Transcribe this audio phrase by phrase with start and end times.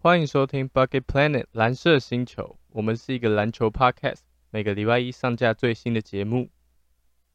[0.00, 6.50] 欢迎收听 Bucket Planet 蓝色星球，我们是一个篮球 podcast，每个礼拜一上架最新的节目。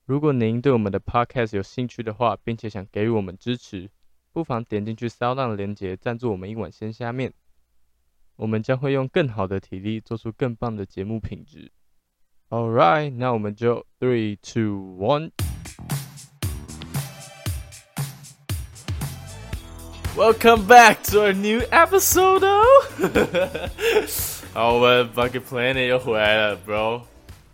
[0.06, 3.90] 如果您对我们的 podcast 有兴趣的话，并且想给予我们支持，
[4.32, 7.34] 不妨点进去 Sound 的链接赞助我们一碗鲜虾面，
[8.38, 11.70] 我们将会用更好的体力做出更棒的节目品质。
[12.48, 15.32] All right，那我们就 three two one。
[20.16, 22.64] Welcome back to our new episode 哦！
[24.54, 27.02] 好，我们 Bucket Planet 又回来了，Bro。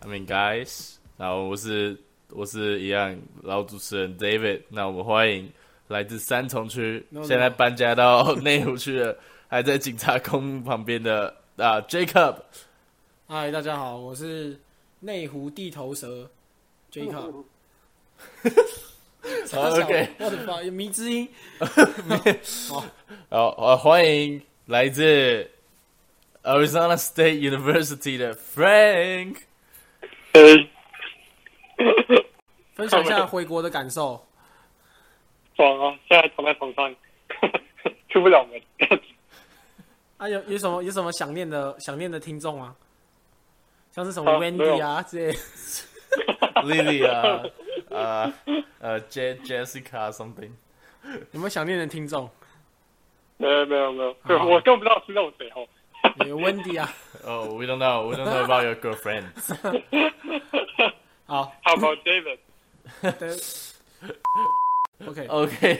[0.00, 4.60] I mean guys，然后我是我是一样老主持人 David。
[4.68, 5.50] 那我们欢迎
[5.88, 9.16] 来自三重区，现在搬家到内湖区了，
[9.48, 12.36] 还在警察公墓旁边的啊 Jacob。
[13.26, 14.60] 嗨，大家好，我是
[15.00, 16.28] 内湖地头蛇
[16.92, 17.42] Jacob。
[19.52, 21.28] 好，OK，我的妈，有迷之音。
[23.28, 25.50] 好，好，欢迎来自
[26.42, 29.36] Arizona State University 的 Frank。
[32.74, 34.26] 分享一下回国的感受。
[35.54, 35.98] 爽啊！
[36.08, 36.94] 现在躺在床上，
[38.08, 38.60] 出不了门。
[40.16, 42.74] 啊，有有什么有什么想念的想念的听众吗？
[43.92, 45.38] 像是什么 Wendy 啊这些
[46.62, 47.42] ，Lily 啊。
[47.90, 48.32] 呃
[48.78, 50.50] 呃，J Jessica something，
[51.32, 52.30] 有没有想念的听众？
[53.36, 54.14] 没有没有没有，
[54.46, 55.66] 我根本不知道是那种谁哦。
[56.26, 56.92] 有 Wendy 啊。
[57.24, 59.24] 哦，We don't know, we don't know about your girlfriend.
[61.26, 62.38] 好，How about David?
[65.06, 65.78] OK OK，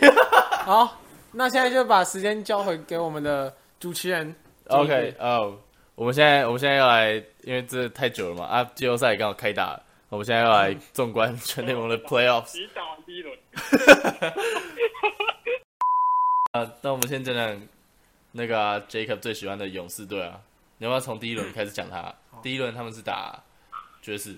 [0.64, 1.00] 好，
[1.32, 4.34] 那现在就把时间交回给我们的主持人。
[4.68, 5.58] OK，哦，
[5.94, 9.78] 我们现在我们现在要来，因为这太久了嘛，啊，季后赛刚好开打。
[10.10, 12.60] 我们现在要来纵观全联盟的 Playoffs。
[12.60, 13.38] 你打完第一轮。
[16.50, 17.62] 啊，那我们先讲讲
[18.32, 20.40] 那个 Jacob 最喜欢的勇士队啊。
[20.78, 22.12] 你要不要从第一轮开始讲他？
[22.42, 23.40] 第一轮他们是打
[24.02, 24.34] 爵士。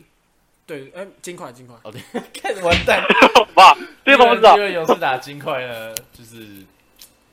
[0.67, 1.75] 对，哎，金块，金块。
[1.85, 2.03] 哦，对，
[2.35, 3.03] 开始完蛋。
[3.57, 3.75] 哇，
[4.05, 4.59] 这帮我知道。
[4.59, 6.67] 因为勇士打金块呢，就是，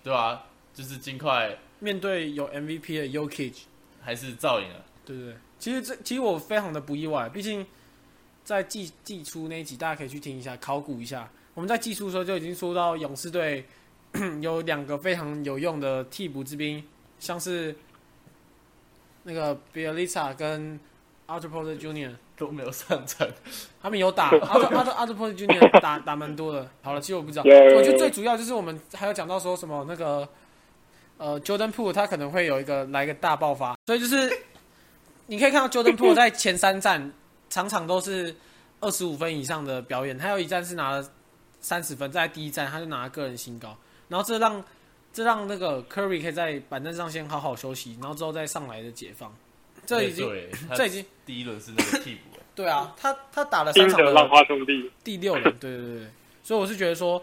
[0.02, 0.42] 对啊？
[0.74, 3.64] 就是金块面对有 MVP 的 Yokich，
[4.02, 4.86] 还是造影了。
[5.04, 7.68] 对对对，其实这其实我非常的不意外，毕竟。
[8.44, 11.30] 在季季初那一集，大家可以去听一下，考古一下。
[11.54, 13.66] 我们在季初的时候就已经说到，勇士队
[14.42, 16.84] 有两个非常有用的替补之兵，
[17.20, 17.76] 像是
[19.24, 20.80] 那个 Bielitsa 跟
[21.28, 22.16] Arthur Porter Jr.
[22.38, 23.28] 都没有上场，
[23.82, 25.82] 他们有打 Arthur Arthur Arthur Porter Jr.
[25.82, 26.70] 打打蛮多的。
[26.82, 30.28] 好了，其实我不知道，我觉得最主要就是我们还有讲到说什么那个
[31.18, 34.32] 呃 Jordan Poole 他可能会有一个来一个大爆发，所以就是
[35.28, 37.12] 你可以看到 Jordan Poole 在前三站。
[37.50, 38.36] 场场都是
[38.80, 41.12] 二十五分以上的表演，他有一站是拿了
[41.60, 43.76] 三十分，在第一站他就拿了个人新高，
[44.08, 44.64] 然后这让
[45.12, 49.36] 这让那个 Curry 可以在板凳上先好好休息，然后之后再上来的解放。
[49.86, 50.30] 这已经
[50.76, 52.38] 这已经第一轮是那个替补。
[52.56, 56.08] 对啊，他他打了三场的浪花兄弟第六轮，对对对，
[56.44, 57.22] 所以我是觉得说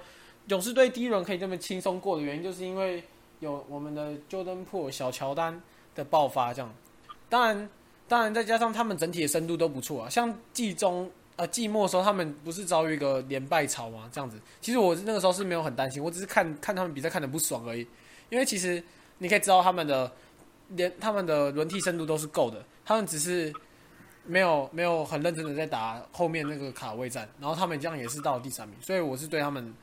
[0.48, 3.04] 勇士队第一轮可以这么轻松过的原因，就是因为
[3.41, 5.62] 有我们的 Jordan Po 小乔丹
[5.94, 6.75] 的爆发，这样
[7.28, 7.69] 当然。
[8.08, 10.08] 当然，再加上他们整体的深度都不错啊。
[10.08, 14.08] 像季中呃季末的时候，他们不是遭遇一个连败潮吗？
[14.12, 17.84] 这样子，其实我那个时候是没有很担心，我只是看看他们比赛看的不爽而已。
[18.30, 18.80] 因为其实
[19.18, 20.12] 你可以知道他们的
[20.68, 23.52] 连他们的轮替深度都是够的，他们只是
[24.24, 29.74] 没有没有很认真的在打后面那个卡位战，然后他们这样也是到了第三名，所以我是对他们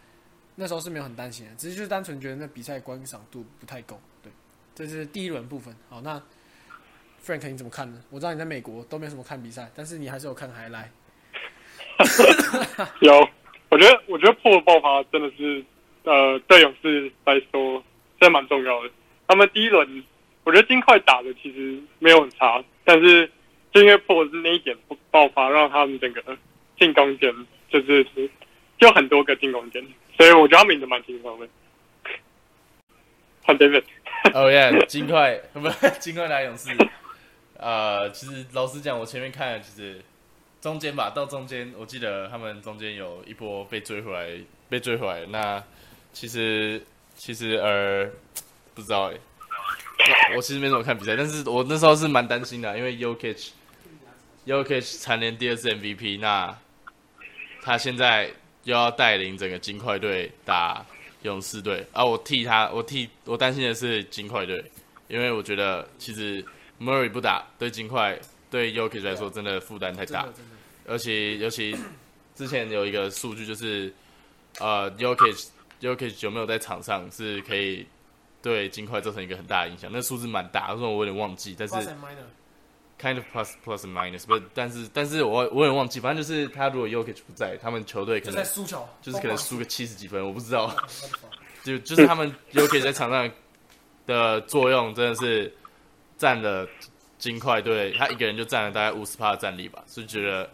[0.55, 3.99] 那时候是没有很担心的，只是就是单纯觉得那比赛观赏度不太够。
[4.21, 4.31] 对，
[4.73, 5.75] 这是第一轮部分。
[5.89, 6.21] 好，那。
[7.25, 8.01] Frank，你怎么看呢？
[8.09, 10.91] 我知道你在美国都没什么看比赛，但是你还是有看还来。
[12.99, 13.29] 有，
[13.69, 15.63] 我觉得我觉得破爆发真的是
[16.03, 17.81] 呃对勇士来说
[18.19, 18.89] 真的蛮重要的。
[19.25, 20.03] 他们第一轮
[20.43, 23.31] 我觉得金块打的其实没有很差，但是
[23.71, 24.75] 就因为破是那一点
[25.09, 26.21] 爆发，让他们整个
[26.77, 27.33] 进攻点
[27.69, 28.05] 就是
[28.77, 29.81] 就很多个进攻点，
[30.17, 31.47] 所以我觉得他们赢得蛮轻松的。
[33.43, 33.83] 换 David。
[34.33, 35.61] 哦耶，金块不
[35.99, 36.75] 金块打勇士。
[37.63, 40.01] 呃，其实老实讲，我前面看，其实
[40.59, 44.37] 中间吧，到中间，我记得他们中间有一波被追回来，
[44.67, 45.25] 被追回来。
[45.27, 45.63] 那
[46.11, 46.83] 其实
[47.15, 48.09] 其实呃，
[48.75, 49.15] 不知道哎，
[50.35, 56.53] 我其实没怎么看比赛，但是我那时候是蛮担心的，因为 Yokich，Yokich 蝉联第二次 MVP，那
[57.61, 58.29] 他现在
[58.65, 60.85] 又要带领整个金块队打
[61.21, 64.69] 勇士队，啊，我替他，我替我担心的是金块队，
[65.07, 66.43] 因为我觉得其实。
[66.83, 68.19] Murray 不打对金块
[68.49, 70.27] 对 y o k i 来说真的负担太大，
[70.87, 71.75] 而且尤其
[72.35, 73.93] 之前有一个数据就是，
[74.59, 75.33] 呃 y o k i
[75.79, 77.87] y o k i 有没有在场上是可以
[78.41, 81.75] 对金块造成一个很大的影响，那数字蛮大，虽然我有点忘记，但是
[82.99, 90.75] kind of plus plus and minus，不，但是但是我我有点忘记，反正就是他如果 Yokich 不在，他们球队可能输球，就是可能输个七十几分，我不知道。
[91.63, 93.31] 就就是他们 Yokich 在场上
[94.05, 95.53] 的作用真的是
[96.23, 96.65] 占了
[97.17, 100.49] 金块队，他一个人就占了大概五十趴的战力吧，是觉得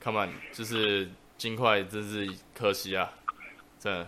[0.00, 3.12] come on，就是金块真是可惜啊，
[3.80, 4.06] 真的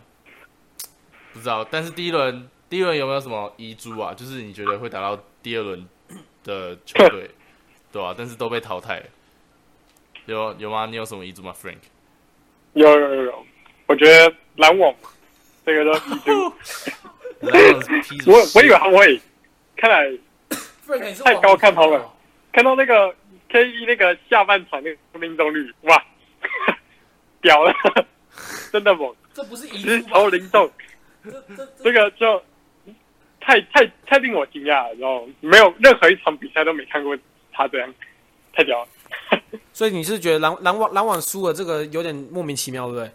[1.32, 1.64] 不知道。
[1.69, 4.14] 但是第一轮第一轮有没有什么遗珠啊？
[4.14, 5.85] 就是你觉得会打到第二轮
[6.44, 7.29] 的球队，
[7.91, 9.06] 对吧、但是都被淘汰了，
[10.26, 10.87] 有有吗？
[10.87, 11.79] 你有什么遗珠吗，Frank？
[12.75, 13.47] 有有有有，
[13.88, 14.94] 我觉得篮网
[15.67, 16.19] 这个都遗
[18.20, 19.20] 珠， 我我以为他们会，
[19.76, 20.08] 看来
[20.99, 22.12] Frank 你是太高看他们了。
[22.53, 23.15] 看到那个
[23.49, 26.03] K 一那个下半场那个命中率，哇，
[27.41, 27.73] 屌了，
[28.71, 30.29] 真的猛，这不是遗直珠吧投？
[30.29, 30.71] 灵动，
[31.25, 32.43] 这这这个就
[33.41, 37.17] 太太太令我惊讶了，然后没有任何一场比赛都没看过
[37.53, 37.94] 他这样，
[38.53, 38.89] 太屌了。
[39.73, 43.11] 所以你是觉得篮篮网篮网输了这个有点莫名其妙，对不对？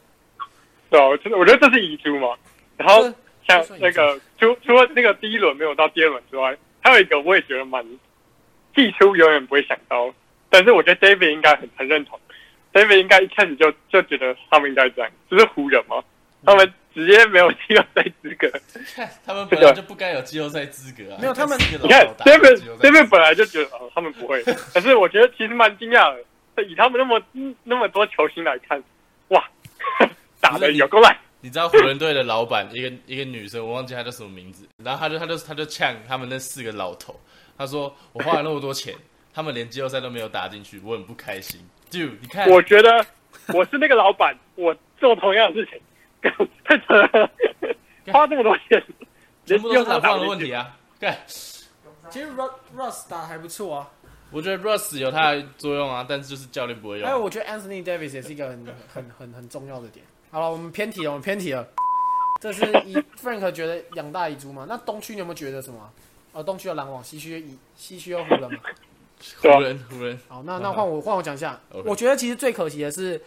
[0.89, 2.35] 对啊，我真的我觉得这是遗珠嘛。
[2.75, 3.01] 然后
[3.47, 6.55] 像那个除除了那个第一轮没有到第二轮之外，
[6.87, 7.83] 还有一个我也觉得蛮
[8.73, 10.13] 季初永远不会想到，
[10.49, 12.17] 但是我觉得 David 应该很很认同
[12.71, 16.01] ，David 应该一开始就就觉得他们应该这样，就是湖人嘛，
[16.45, 18.49] 他们直接没有季后赛资格。
[19.25, 21.19] 他们本来就不该有季后赛资格啊！
[21.19, 24.41] 没有他们你看 David 赛 David 本来就觉得哦他们不会，
[24.73, 26.15] 可是我觉得其实蛮惊讶
[26.55, 27.21] 的，以他们那么
[27.65, 28.81] 那么多球星来看，
[29.27, 29.43] 哇，
[30.39, 31.13] 打的有够烂。
[31.39, 37.19] 你知道湖人队的老板一个一个女生，我忘记她叫什么名字，然后她就她就她就呛他们那四个老头，
[37.57, 38.95] 她说我花了那么多钱，
[39.33, 41.61] 他们连季后赛都没有打进去，我很不开心。
[41.91, 43.05] Dude，你看，我觉得
[43.53, 45.79] 我是那个老板， 我做同样的事情，
[46.65, 47.29] 太扯了，
[48.11, 48.83] 花这么多钱，
[49.45, 50.75] 全部都是打老放的问题啊！
[50.99, 51.15] 对，
[52.09, 53.89] 其实 Russ Russ 打得还不错啊，
[54.31, 57.05] 我觉得 Russ 有他的作用啊，但是就是教练不会用。
[57.05, 60.03] 还有我觉得 Anthony Davis 也是一个很很很很重要的点。
[60.29, 61.67] 好了，我们偏题了，我们偏题了。
[62.39, 64.65] 这是以 Frank 觉得养大遗珠嘛？
[64.69, 65.89] 那东区你有没有觉得什么？
[66.33, 68.59] 呃，东区有篮网，西区以西区有湖人嘛？
[69.41, 71.59] 湖人，湖人，好，那那换我换我讲一下。
[71.83, 73.19] 我觉得其实最可惜的是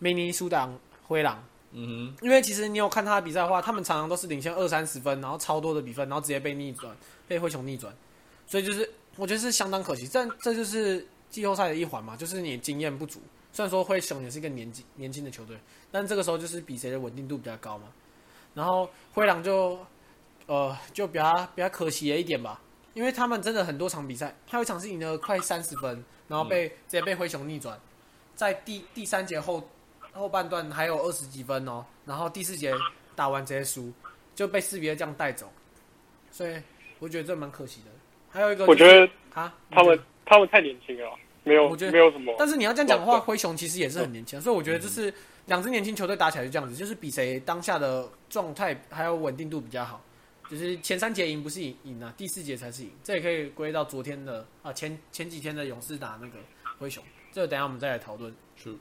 [0.00, 0.68] 明尼苏达
[1.04, 6.92] 灰狼，嗯哼因为其实你有看他的比赛的话，他们常常都是领先二三十分，然后超多的比分，然后直接被逆转，
[7.28, 7.94] 被灰熊逆转，
[8.48, 10.10] 所以就是我觉得是相当可惜。
[10.12, 13.20] 但这就是季后赛的一环嘛，就是你经验不足。
[13.56, 15.56] 虽然说灰熊也是一个年纪年轻的球队，
[15.90, 17.84] 但这个时候就是比谁的稳定度比较高嘛。
[18.52, 19.78] 然后灰狼就
[20.44, 22.60] 呃就比较比较可惜了一点吧，
[22.92, 27.80] 因为他们真的很多场比赛，还有一场是赢了快三十分，然后被、直接被灰熊逆转，
[28.34, 29.66] 在第第三节后
[30.12, 32.74] 后半段还有二十几分哦，然后第四节
[33.14, 33.90] 打完直接输，
[34.34, 35.50] 就被四比二这样带走，
[36.30, 36.62] 所以
[36.98, 37.90] 我觉得这蛮可惜的。
[38.28, 41.10] 还有一个、就是，我觉得啊，他们他们太年轻了，
[41.46, 42.34] 没有我觉得没有什么。
[42.36, 45.14] 但是你要这样讲的话，灰熊其实也是很年轻，所以我觉得就是
[45.46, 50.02] 两支年轻球队打起来就这样子，就是比谁当下的状态还有稳定度比较好。
[50.50, 56.38] 就是前三节赢不是赢赢啊，第四节才是赢，这也可以归到昨天的啊前前几天的勇士打那个
[56.78, 57.02] 灰熊，
[57.32, 58.34] 这个等一下我们再来讨论。
[58.60, 58.76] True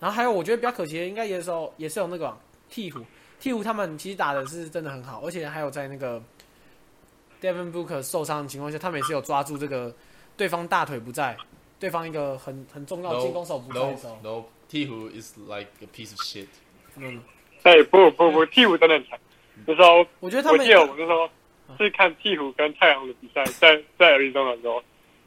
[0.00, 2.38] 然后还有我觉得比较可惜的，应该也是有也是有那个啊
[2.70, 3.02] 鹈鹕，
[3.40, 6.22] 鹈鹕他们其实打的是真的很好，而且还有在那个
[7.40, 9.94] Devin Booker 受伤的情况下，他们也是有抓住这个
[10.36, 11.36] 对方大腿不在，
[11.84, 14.42] 对方一个很很重要进攻手不在的时候，no.
[14.70, 16.46] 鹈鹕 is like a piece of shit.
[16.96, 17.20] 嗯，
[17.62, 19.18] 对，不不不，鹈鹕真的很强。
[19.66, 21.28] 那时候我觉得他们我记得我那时候
[21.76, 24.82] 是看鹈鹕跟太阳的比赛，在在 Arizona 的时候，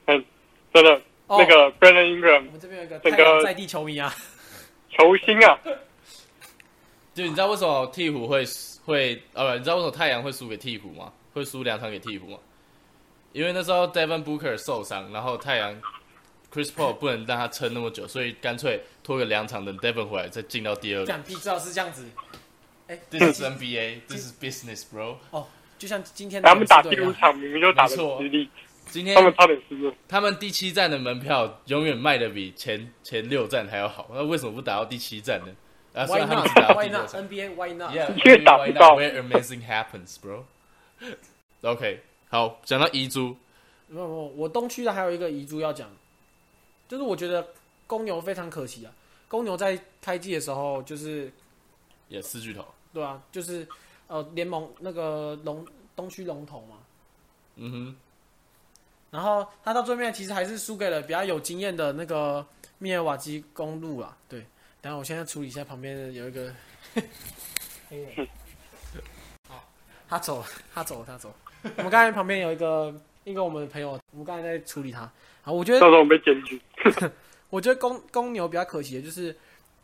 [0.07, 0.25] 很
[0.73, 4.11] 真的哦那个 Brandon Ingram 我们这边有一个整个太阳在地球迷啊，
[4.89, 5.59] 球星啊，
[7.13, 8.43] 就你知道为什么鹈鹕会
[8.83, 11.13] 会呃，你知道为什么太阳会输给鹈鹕吗？
[11.35, 12.39] 会输两场给鹈鹕吗？
[13.33, 15.79] 因为那时候 Devin Booker 受伤，然后太阳
[16.51, 21.23] Chris Paul 不能让他撑那么久，所以干脆拖个两场，等 Devon 回来再进到第二轮。
[21.23, 22.05] 知道是这样子
[23.09, 25.17] ，This is NBA, this is business, bro。
[25.31, 28.19] 哦就像今天他们打第五场明明就打错
[28.87, 29.93] 今天他们差点失误。
[30.07, 35.53] 他们第七站的门票永远卖的比前前六站还要好，那为什么不打到第七站呢？
[35.93, 36.69] 啊，虽，Why 然他们只打 not?
[36.69, 37.15] 到 Why not?
[37.15, 37.91] NBA Why not?
[37.91, 38.71] Yeah, 因为打不?
[38.71, 40.45] 到 Where amazing happens, bro.
[41.61, 43.37] OK，好，讲到遗珠，
[43.87, 45.89] 没有没有，我东区的还有一个遗珠要讲，
[46.87, 47.47] 就是我觉得
[47.85, 48.93] 公牛非常可惜啊。
[49.27, 51.31] 公牛在开季的时候，就是
[52.07, 52.65] 也四巨头。
[52.93, 53.67] 对啊，就是
[54.07, 55.65] 呃联盟那个龙
[55.95, 56.77] 东区龙头嘛，
[57.57, 57.95] 嗯哼，
[59.11, 62.45] 然后他到最后面其实还是输给了比较有经验的那个
[62.77, 64.17] 密尔瓦基公路啊。
[64.29, 64.39] 对，
[64.81, 66.53] 等一下我现在处理一下旁边的有一个
[67.89, 68.27] 黑人。
[69.49, 69.63] 好，
[70.07, 71.35] 他走了，他走了，他走了。
[71.77, 72.95] 我们刚才旁边有一个
[73.27, 75.11] 一个我们的朋友，我们刚才在处理他。
[75.41, 76.61] 好，我觉得到时候我们被检举。
[77.51, 79.35] 我觉得公公牛比较可惜的就是，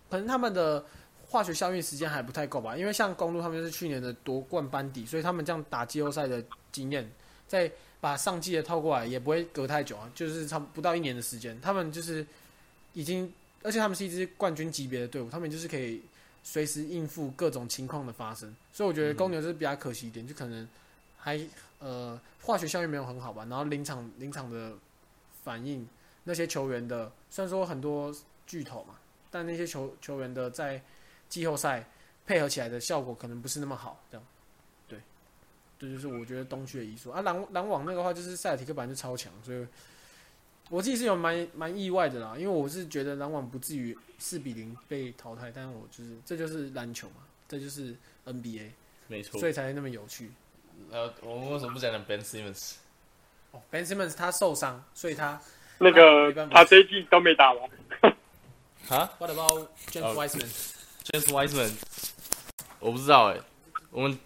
[0.09, 0.83] 可能他们的
[1.27, 2.77] 化学效应时间还不太够吧。
[2.77, 7.09] 因为像公路他们是去年的夺冠班底，所以他们这样打季后赛的经验，
[7.45, 7.69] 再
[7.99, 11.59] 把上季的套过来也不会隔太久啊，就是差不到一年的时间。
[11.59, 12.25] 他们就是
[12.93, 13.29] 已经，
[13.61, 16.01] 而且他们是一支冠军级别的队伍，他们就是可以
[16.43, 18.55] 随时应付各种情况的发生。
[18.71, 20.65] 所以我觉得公牛就是比较可惜一点，就可能
[21.17, 21.39] 还
[21.83, 24.73] 呃化学效应没有很好吧，然后临场临场的
[25.43, 25.87] 反应。
[26.25, 28.15] 那些球员的，虽然说很多
[28.47, 28.95] 巨头嘛，
[29.29, 30.81] 但那些球球员的在
[31.27, 31.85] 季后赛
[32.25, 34.25] 配合起来的效果可能不是那么好，这样，
[34.87, 34.99] 对，
[35.77, 37.21] 这就是我觉得东区的遗书啊。
[37.23, 39.67] 篮篮网那个话就是塞尔提克本来就超强，所以
[40.69, 47.15] 我自己是有蛮蛮意外的啦，因为我是觉得篮网不至于四比零被淘汰，但是我就是这就是篮球嘛，
[47.49, 47.93] 这就是
[48.25, 48.69] NBA，
[49.09, 49.37] 没错。
[49.37, 50.31] 所以才那么有趣。
[50.91, 52.75] 呃，我们为什么不讲讲 Ben Simmons？
[53.51, 55.39] 哦，Ben Simmons 他受伤，所以他。
[55.79, 57.69] 那个他这一季都没打完。
[58.89, 61.73] 啊？What about James Wiseman？James Wiseman，
[62.79, 63.39] 我不知道哎。
[63.89, 64.17] 我们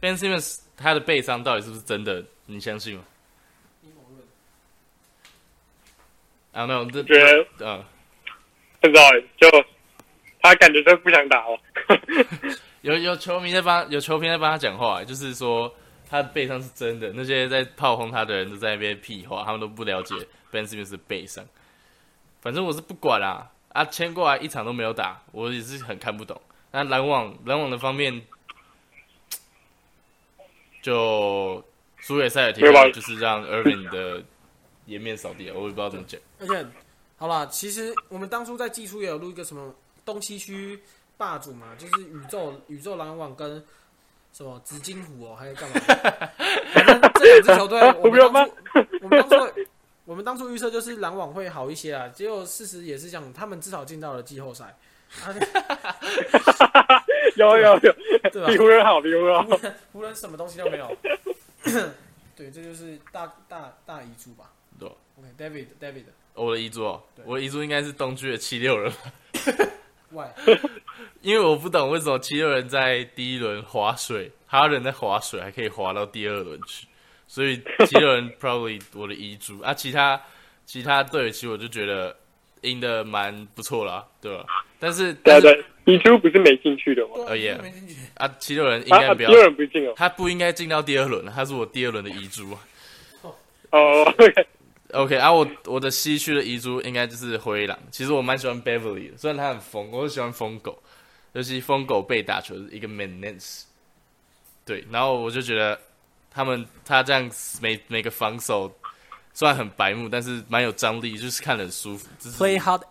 [0.00, 2.24] Ben Simmons 他的背伤到底是不是真的？
[2.46, 3.04] 你相信吗？
[6.52, 7.84] 啊，没有，这觉得嗯，
[8.80, 9.48] 不知道哎，就
[10.42, 11.60] 他感觉就不想打了。
[12.82, 15.72] 有有球迷在帮，有球迷在帮他讲话，就是说
[16.08, 17.12] 他的背上是真的。
[17.14, 20.14] 那些在炮轰他的人都在那边屁话，他们都不了解。
[20.50, 21.44] Ben Simmons 背上，
[22.40, 23.50] 反正我是不管啦。
[23.68, 26.40] 啊，签过来一场都没有打，我也是很看不懂。
[26.70, 28.20] 那篮网，篮网的方面，
[30.80, 31.62] 就
[31.98, 34.24] 输给塞尔提克，就是让 Irving 的
[34.86, 35.52] 颜面扫地啊！
[35.54, 36.18] 我也不知道怎么讲。
[36.40, 36.66] 而且，
[37.18, 40.80] 好啦，其实我们当初在技术也有录一个什么东西区
[41.18, 43.62] 霸主嘛，就是宇宙宇宙篮网跟
[44.32, 45.76] 什么紫金虎哦，还有干嘛？
[46.72, 48.52] 反正这两支球队， 我们当初
[49.02, 49.54] 我们当初。
[50.08, 54.74] 我们当初预测就是篮网会好一些啊，结果事实也是这样，他们至少进到了季后赛。
[57.36, 57.78] 有 有有，
[58.32, 58.48] 对吧？
[58.48, 59.58] 比湖人好，比湖人好。
[59.92, 60.96] 湖人什么东西都没有。
[62.34, 64.50] 对，这就是大大大遗珠吧。
[64.80, 66.04] 对，OK，David，David。
[66.32, 68.90] 我的遗珠哦，我的遗珠应该是东区的七六人。
[71.20, 76.86] 因为我不懂为什么七六人在第一轮划水，他人在划水，还可以划到第二轮去。
[77.26, 80.20] 所以七六人 probably 我的遗珠啊，其他
[80.64, 82.16] 其他队其实我就觉得
[82.62, 84.44] 赢的蛮不错啦，对吧？
[84.80, 87.24] 但是对对，遗珠不是没进去的吗？
[87.26, 87.52] 呃也
[88.14, 92.56] 啊，七六人应该不要，七六人不进哦，他不应该进到第二轮，他是我第二轮的遗珠。
[93.70, 94.14] 哦
[94.92, 97.78] ，OK，啊，我我的西区的遗珠应该就是灰狼。
[97.90, 100.82] 其实我蛮喜欢 Beverly 的，虽然他很疯，我喜欢疯狗，
[101.32, 103.62] 尤其疯狗被打球是一个 maintenance。
[104.64, 105.78] 对，然后我就觉得。
[106.30, 107.28] 他们他这样
[107.60, 108.70] 每每个防守
[109.32, 112.06] 虽然很白目，但是蛮有张力，就是看着很舒服。
[112.20, 112.82] Play hard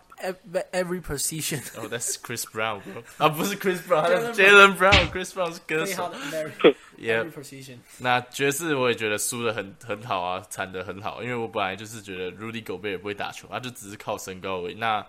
[0.72, 1.60] every position。
[1.78, 2.80] 哦，That's Chris Brown，
[3.16, 5.10] 啊，不是 Chris Brown，是 Jalen Brown。
[5.10, 6.12] Chris Brown 是歌手。
[6.98, 7.78] Every position。
[7.98, 14.74] 那爵士我也觉得输的很很好啊，惨的很好，因为我本来就是觉得 Rudy Gobert 也不会打球，他就只是靠身高而已。
[14.74, 15.04] 那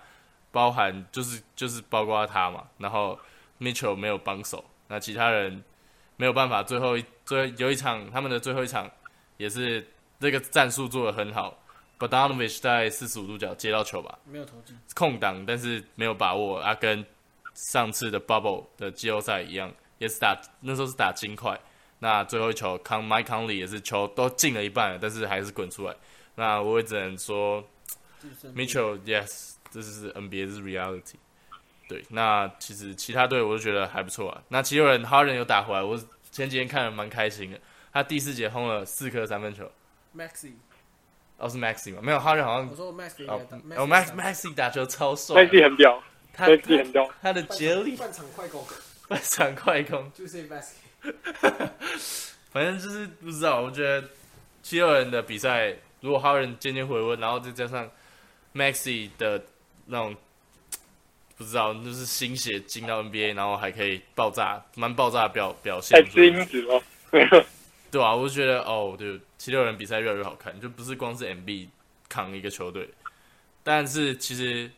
[0.51, 3.20] 包含就是就是包括他嘛，然后
[3.60, 5.63] Mitchell 没有帮手，那其他人。
[6.18, 8.92] 没有办法，最后一最有一场，他们的最后一场
[9.38, 9.88] 也是
[10.20, 11.58] 这个战术做的很好。
[12.00, 16.60] Badanovich 在四十五度角接到球吧，没有投进，空档，但是没有把握。
[16.60, 17.06] 啊，跟
[17.53, 21.60] 上次的 Bubble 的季后赛一样，也是打那时候是打金块。
[22.00, 25.96] 那最后一球，康 Mike Conley 也是球都进了一半，但是还是滚出来。
[26.36, 27.62] 那我也只能说，
[28.56, 31.15] Mitchell Yes，这是 NBA 是 reality。
[31.89, 34.41] 对，那其实其他队我都觉得还不错啊。
[34.48, 35.98] 那其有人哈人有打回来，我
[36.32, 37.60] 前几天看了蛮开心的。
[37.91, 39.70] 他第四节轰了四颗三分球。
[40.15, 40.53] Maxi，
[41.39, 42.01] 哦是 Maxi 吗？
[42.03, 42.69] 没有哈人好像。
[42.69, 45.43] 我说 Maxi，哦 Max Maxi 打球超帅。
[45.43, 46.03] Maxi 很屌
[46.38, 47.10] ，Maxi 很屌。
[47.22, 47.96] 他的接力。
[47.96, 48.63] 半场快攻。
[49.08, 50.12] 半场快攻。
[50.13, 50.74] 就是 Maxi。
[52.51, 54.08] 反正就是不知道，我觉得
[54.62, 57.89] 七六人的比赛，如果哈人渐渐回温，然后再加上
[58.53, 59.41] Maxi 的
[59.86, 60.15] 那种。
[61.38, 65.98] 不知道，就是新血进到 NBA，然后还可以爆炸，蛮爆炸的表表现。
[66.03, 66.84] 太因子哦，
[67.89, 71.69] 对啊，我就觉得哦，对，七六人比赛越来越好看，就不是光是 MB
[72.10, 72.89] 扛一个球队，
[73.63, 74.69] 但是其实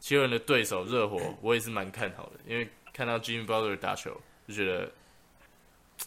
[0.00, 4.18] 七六人的对手热火， 我也是蛮看好的，因为看到 Jimmy Butler 打球，
[4.48, 4.90] 就觉得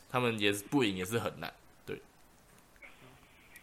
[0.09, 1.53] 他们也是不赢也是很难，
[1.85, 2.01] 对。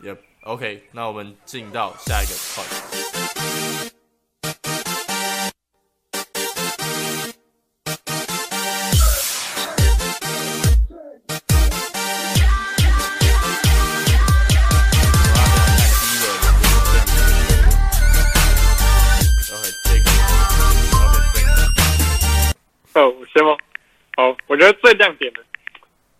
[0.00, 2.62] 也 OK，那我们进到下一个话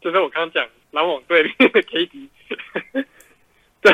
[0.06, 1.48] 就是我刚刚讲篮网队的
[1.82, 2.28] KD，
[3.82, 3.92] 对，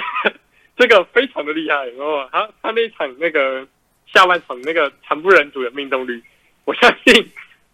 [0.76, 1.86] 这个非常的厉害。
[1.86, 3.66] 然后他他那场那个
[4.12, 6.22] 下半场那个惨不忍睹的命中率，
[6.66, 7.26] 我相信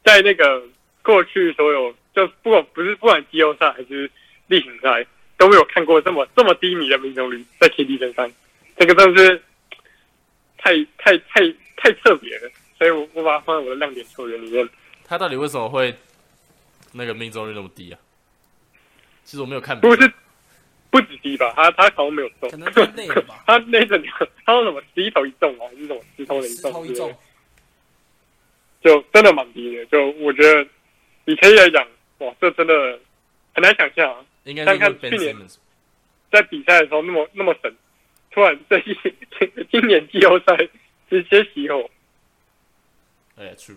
[0.04, 0.62] 在那个
[1.02, 4.08] 过去所有就不管不是不管季后赛还是
[4.46, 5.04] 例行赛
[5.36, 8.30] 都没有看过这么这么低迷的命中率在 KD 身上，
[8.76, 9.42] 这个真的是
[10.58, 11.40] 太太太
[11.76, 12.48] 太特别了。
[12.78, 14.68] 所以我我把它放在我的亮点球员里面。
[15.04, 15.92] 他到底为什么会
[16.92, 17.98] 那个命中率那么低啊？
[19.28, 20.10] 其实我没有看，不是
[20.88, 21.52] 不止低吧？
[21.54, 23.44] 他他好像没有中，可能太累了吧？
[23.46, 24.08] 他那整个
[24.46, 26.72] 他说什么十一投一中啊，还是什么十投一十中？
[26.72, 27.14] 投一中，
[28.80, 29.84] 就真的蛮低的。
[29.84, 30.66] 就我觉得
[31.26, 31.86] 以前来讲，
[32.20, 32.98] 哇，这真的
[33.54, 34.24] 很难想象啊！
[34.44, 35.36] 应该是看去年
[36.32, 37.76] 在比赛的时候那么那么神，
[38.30, 38.96] 突然这一
[39.70, 40.56] 今年季后赛
[41.10, 41.90] 直接熄火。
[43.36, 43.76] 哎，True，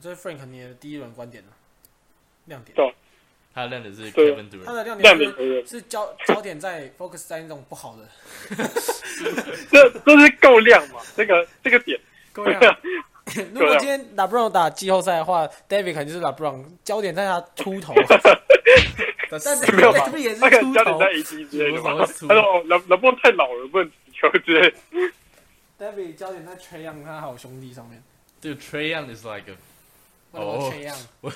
[0.00, 1.50] 这是 Frank 你的第一轮观点了，
[2.46, 2.74] 亮点。
[2.74, 2.94] 对
[3.56, 8.06] 他的亮点是 Kevin 他 Durant，的亮亮点是焦焦点在 focus 在那种不好的，
[9.72, 11.00] 这这是够亮嘛？
[11.16, 11.98] 这个这个点，
[12.34, 12.78] 各位啊。
[13.54, 17.94] 如果今天 LeBron 打季后赛的话，David 肯定是 LeBron，焦点在他秃头，
[19.30, 20.18] 但是没有吧秃头
[20.74, 22.12] 焦点在 AD 之类的吧为什么会？
[22.12, 24.72] 秃他说哦，老老波太老了，不能持球之类。
[25.80, 28.02] ，David 焦点在 Trey Young 他好兄弟上面。
[28.38, 29.56] 对 Trey Young is like a
[30.32, 31.32] 哦 Trey Young？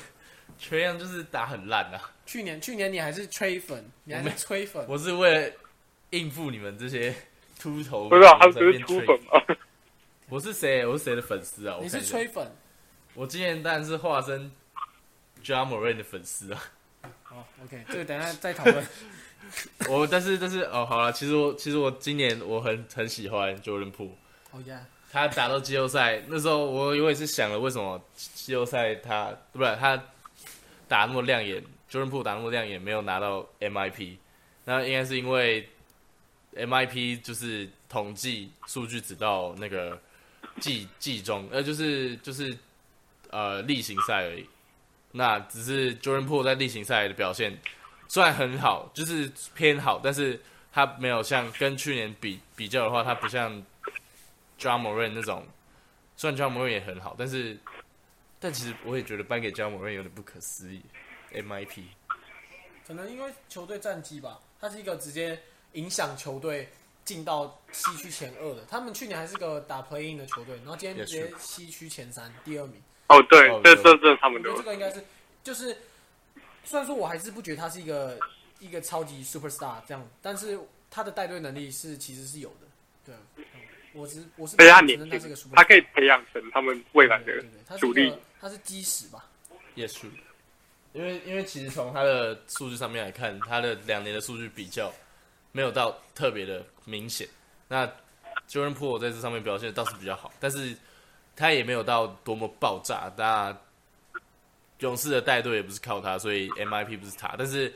[0.60, 2.10] Trey Young 就是打很烂啊。
[2.26, 5.52] 去年去年你还是吹粉，你还是吹粉，我是为了
[6.10, 7.14] 应付你们这些
[7.58, 9.56] 秃头，不知道他不是在那边吹出粉吗？
[10.28, 10.86] 我是谁？
[10.86, 11.78] 我是谁的粉丝啊？
[11.80, 12.48] 你是吹粉。
[13.14, 14.50] 我今年当然是化身
[15.42, 16.62] Ja Moran 的粉丝啊。
[17.24, 18.86] 好，OK，这个等一下再讨论。
[19.88, 24.10] 我但是但是哦，好了，其实我其实我今年我很很喜欢 Jordan Po，
[24.52, 30.00] 哦呀，他打到季后赛那时候我我也是想了为什么季后赛他不是他
[30.90, 34.16] 打那么亮眼，Jordan Po 打那么亮眼没有拿到 MIP，
[34.64, 35.68] 那应该是因为
[36.56, 39.96] MIP 就是统计数据只到那个
[40.58, 42.58] 季季中，呃就是就是
[43.30, 44.44] 呃例行赛而已。
[45.12, 47.56] 那只是 Jordan Po 在例行赛的表现
[48.08, 50.40] 虽然很好，就是偏好，但是
[50.72, 53.52] 他没有像跟去年比比较的话，他不像
[54.58, 55.46] John Moran 那种，
[56.16, 57.56] 虽然 John Moran 也很好，但是
[58.40, 60.82] 但其实我也觉得颁给 John Moran 有点不可思议。
[61.32, 61.84] MIP
[62.84, 65.40] 可能因为球队战绩吧，他是一个直接
[65.74, 66.68] 影响球队
[67.04, 68.64] 进到西区前二的。
[68.68, 72.82] 他们去年还是个打 playing 的球队，然后今天直接西区前三，第二名。
[73.08, 75.04] 哦，对哦，这对这这是他们我觉的得这个应该是，
[75.44, 75.76] 就是
[76.64, 78.18] 虽然说我还是不觉得他是一个
[78.58, 80.58] 一个超级 superstar 这样，但是
[80.90, 82.66] 他的带队能力是其实是有的。
[83.04, 83.44] 对，嗯
[83.92, 88.20] 我是我是而且他年他是个轻 superstar，，他可以培养成他们未来的对对对，他是主力一个。
[88.40, 89.26] 他是基石吧？
[89.74, 90.06] 也是，
[90.92, 94.92] 因为因为其实从他的数据上面来看，他的两年的数据比较
[95.52, 97.28] 没有到特别的明显。
[97.68, 97.86] 那
[98.48, 100.74] Jordan Po 在这上面表现倒是比较好，但是
[101.36, 103.12] 他也没有到多么爆炸。
[103.16, 103.56] 那
[104.80, 107.34] 勇士的带队也不是靠他，所以 MIP 不是他。
[107.38, 107.72] 但是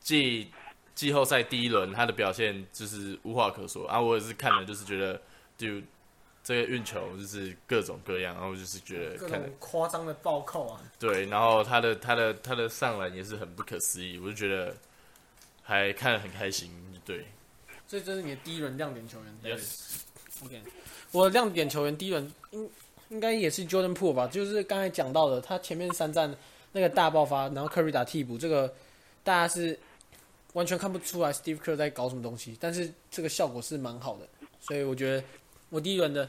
[0.00, 0.50] 季
[0.94, 4.00] 季后赛第一轮他的表现就是无话可说啊！
[4.00, 5.20] 我也是看了，就是觉得
[5.56, 5.80] 就
[6.42, 10.80] 这个运球就是各种各样，然后就是觉得各种夸张的暴扣啊！
[10.98, 14.74] 对，然后他的他的他的上篮也是很不可思议，我就觉得
[15.62, 16.70] 还看得很开心。
[17.04, 17.24] 对
[17.86, 19.56] 所以这是你的第一轮亮点球员。
[19.58, 20.62] ，yes，OK，
[21.10, 22.70] 我的亮点球员第一轮应
[23.08, 26.32] 应该也是 Jordan Po 吧，就是刚才讲到的，他前面三战
[26.72, 28.72] 那个大爆发，然后 Curry 打替补，这个
[29.24, 29.76] 大家是
[30.52, 34.28] 完全看不出来 Steve Kerr 在搞什么东西，但是这个效果是蛮好的，
[34.60, 35.24] 所以我觉得
[35.70, 36.28] 我第一轮的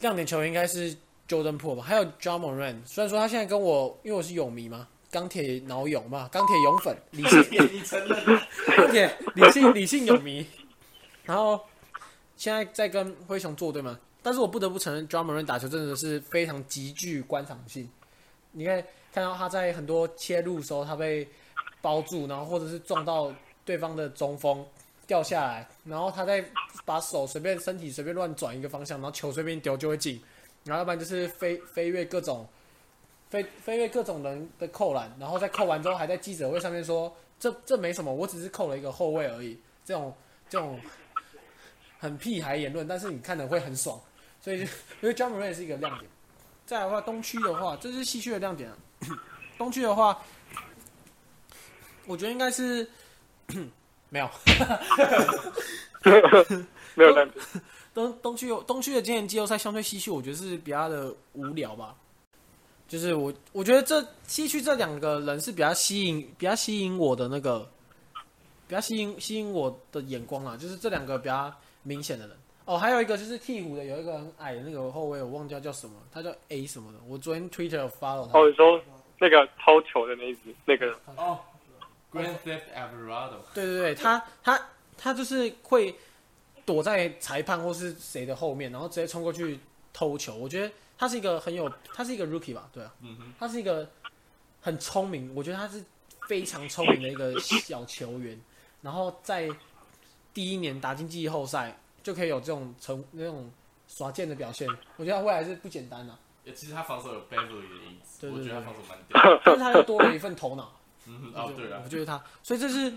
[0.00, 0.94] 亮点球员应该是
[1.28, 8.40] Jordan Po 吧，还有 John Moran，虽然说他现在跟我，因为我是泳迷嘛，钢铁脑泳嘛，钢铁泳粉， 理性你承认？
[8.76, 10.46] 钢铁理性理性泳迷，
[11.22, 11.58] 然后
[12.36, 17.88] 现在在跟灰熊作对嘛，但是我不得不承认 d r u m m e r 打球真的是非常极具观赏性。
[18.52, 21.26] 你看看到他在很多切入的时候，他被
[21.80, 23.32] 包住，然后或者是撞到
[23.64, 24.66] 对方的中锋
[25.06, 26.44] 掉下来，然后他再
[26.84, 30.22] 把手随便身体随便乱转一个方向，然后球随便丢就会进，
[30.64, 32.46] 然后要不然就是飞飞越各种
[33.30, 40.14] 飞飞越各种人的扣篮，然后在扣完之后还在记者会上面说这这没什么，我只是扣了一个后卫而已，这种
[40.48, 40.80] 这种
[41.98, 44.00] 很屁孩言论，但是你看的会很爽，
[44.40, 44.60] 所以
[45.02, 46.10] 因为 John Moran 也是一个亮点。
[46.66, 48.76] 再来的话，东区的话，这是西区的亮点、啊。
[49.58, 50.18] 东区的话，
[52.06, 52.88] 我觉得应该是
[54.14, 54.30] 没有
[56.94, 57.28] 没有。
[57.92, 61.94] 东东区有东区的今年季后赛相对西区，我觉得是比较的无聊吧。
[62.86, 67.68] 就是我我觉得这西区这两个人是比较吸引比较吸引我的那个
[68.68, 72.36] 比较吸引吸引我的眼光啊，就是这两个比较明显的人。
[72.66, 76.98] 哦，还有一个就是鹈鹕的有一个很矮的那个后卫，我忘记叫什么，他叫 A 什么的。
[77.08, 78.38] 我昨天 Twitter 有 follow 他。
[78.38, 78.80] 哦，你说
[79.18, 81.38] 那个掏球的那一只那个人，哦
[82.14, 84.60] ，Grand Theft Alvarado，对对对，他他
[84.96, 85.94] 他就是会
[86.64, 89.58] 躲在裁判或是谁的后面，然后直接冲过去
[89.92, 90.34] 偷球。
[90.36, 92.68] 我觉得他是一个很有，他是一个 rookie 吧？
[92.72, 93.88] 对啊，嗯哼，他是一个
[94.60, 95.84] 很聪明，我觉得他是
[96.28, 98.40] 非常聪明的一个小球员。
[98.80, 99.50] 然后在
[100.32, 103.50] 第一年打进季后赛，就可以有这种成那种
[103.88, 109.40] 耍剑的表现，我觉得他未来是不简单的、啊欸其实他防守有 Beverly 的影子，对对对我觉得他防守蛮屌。
[109.42, 110.70] 但是他又多了一份头脑。
[111.06, 112.92] 嗯哼，哦对了我，觉得他，所以这是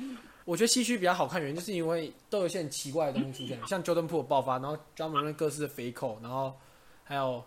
[0.46, 6.58] 我觉得西区比较好看的原因，就是因为都有一些很奇怪的东西出现，像 Jordan Po 爆发，然后 m o r 各式的肥扣，然后
[7.04, 7.43] 还有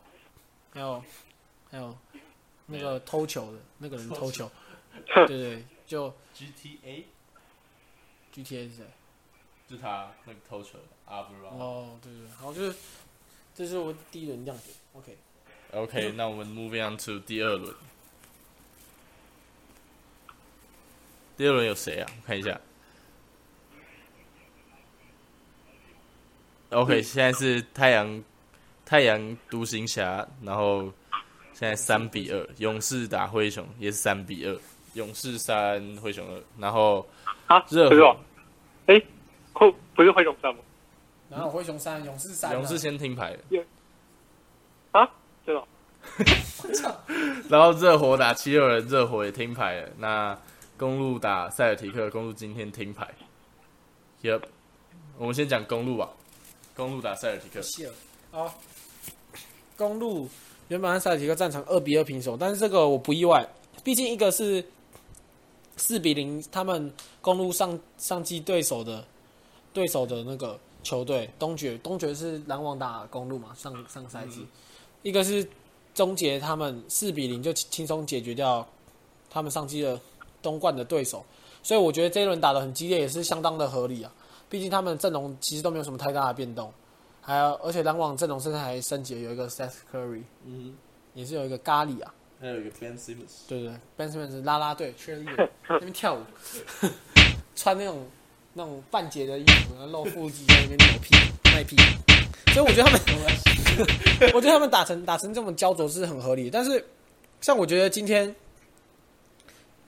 [0.72, 1.02] 还有
[1.70, 1.96] 还有
[2.66, 4.50] 那个偷球的那个人偷球，
[5.26, 7.04] 对对，就 GTA
[8.34, 8.84] GTA 是谁？
[9.68, 11.56] 就是他那个偷球的 Alvarado。
[11.56, 12.76] 哦，对对，然后，就是
[13.54, 14.76] 这是我第一轮亮点。
[14.92, 17.74] OK，OK，那我们 moving on to 第二轮。
[21.40, 22.06] 第二轮有谁啊？
[22.20, 22.60] 我看一下。
[26.68, 28.22] OK，现在是太阳
[28.84, 30.92] 太阳独行侠，然后
[31.54, 34.54] 现在三比二，勇士打灰熊也是三比二，
[34.92, 37.08] 勇士三灰熊二，然后
[37.46, 38.14] 啊，热火？
[38.84, 39.02] 哎，
[39.54, 40.60] 会不是灰熊三吗？
[41.30, 43.64] 然后灰熊三，勇士三啊，勇士先听牌了，
[44.90, 45.10] 啊，
[45.46, 45.66] 真的哦？
[47.48, 49.88] 然后热火打七六人，热火也听牌了。
[49.96, 50.38] 那
[50.80, 53.06] 公路打塞尔提克，公路今天听牌。
[54.22, 54.44] Yep，
[55.18, 56.08] 我们先讲公路吧。
[56.74, 57.60] 公路打塞尔提克。
[58.30, 58.54] 好，
[59.76, 60.26] 公路
[60.68, 63.46] 原本和塞尔提克战场二比二平手，但是这个我不意外，
[63.84, 64.64] 毕竟一个是
[65.76, 66.90] 四比零，他们
[67.20, 69.04] 公路上上季对手的
[69.74, 74.46] 对手的那个球队东决，东决是篮网打公路嘛，上上赛季，
[75.02, 75.46] 一个是
[75.94, 78.66] 终结他们四比零就轻轻松解决掉
[79.28, 80.00] 他们上季的
[80.42, 81.24] 东冠的对手，
[81.62, 84.12] 所以我觉得这一轮打得很激烈，也是相当的合理啊。
[84.48, 86.72] 毕竟他们阵容其实都没有什么太大的变动，
[87.20, 90.76] 还有而且篮网阵容甚至还升级了，有一个 Seth Curry，嗯。
[91.12, 96.20] 也是有一个咖喱啊，还有一个 Ben Simmons，对对对，Ben Simmons 是啦啦队 cheerleader 那边跳舞，
[97.56, 98.06] 穿那种
[98.54, 101.16] 那种半截的衣服，然后露腹肌在那边扭屁
[101.52, 101.74] 卖屁，
[102.54, 103.00] 所以我觉得他们，
[104.32, 106.82] 我觉得他们打成打成这种焦灼是很合理，但是
[107.40, 108.32] 像我觉得今天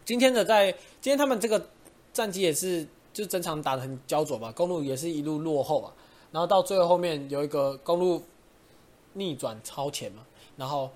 [0.05, 1.69] 今天的在今天他们这个
[2.13, 5.93] 战绩也是就整场打得很焦灼嘛，公路也是一路落后啊，
[6.31, 8.23] 然后到最后后面有一个公路
[9.15, 10.23] 逆转超前嘛，
[10.57, 10.91] 然后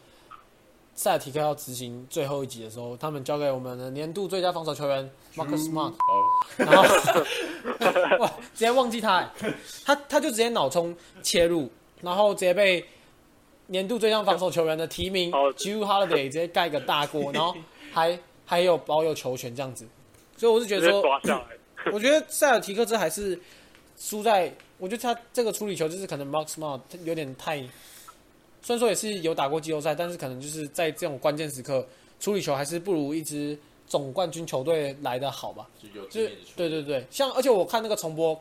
[0.95, 5.97] 塞尔提克要执行最后一集的时候，他们交给我们的年度最佳防守球员 Marcus Smart，哦，
[6.57, 6.83] 然后
[8.25, 12.83] 哇，直接忘记他欸，他他就直接脑冲切入，然后直接被
[13.67, 17.55] 年度最佳防守球员的提名哦 Jew Holiday 直接盖个大锅，然后
[17.93, 19.85] 还还有保有球权这样子，
[20.39, 21.03] 所以我是觉得说。
[21.93, 23.39] 我觉得塞尔提克这还是
[23.97, 27.59] 输在，我觉得他这个处理球就是可能 Mark Smart 有点太，
[28.61, 31.87] 虽然说也是有打过季后赛，但是可能就是在这种关键时刻
[32.19, 33.57] 处理球还是不如一支
[33.87, 35.69] 总冠军球队来的好吧。
[36.11, 38.37] 就是对对对，像而且我看那个重播，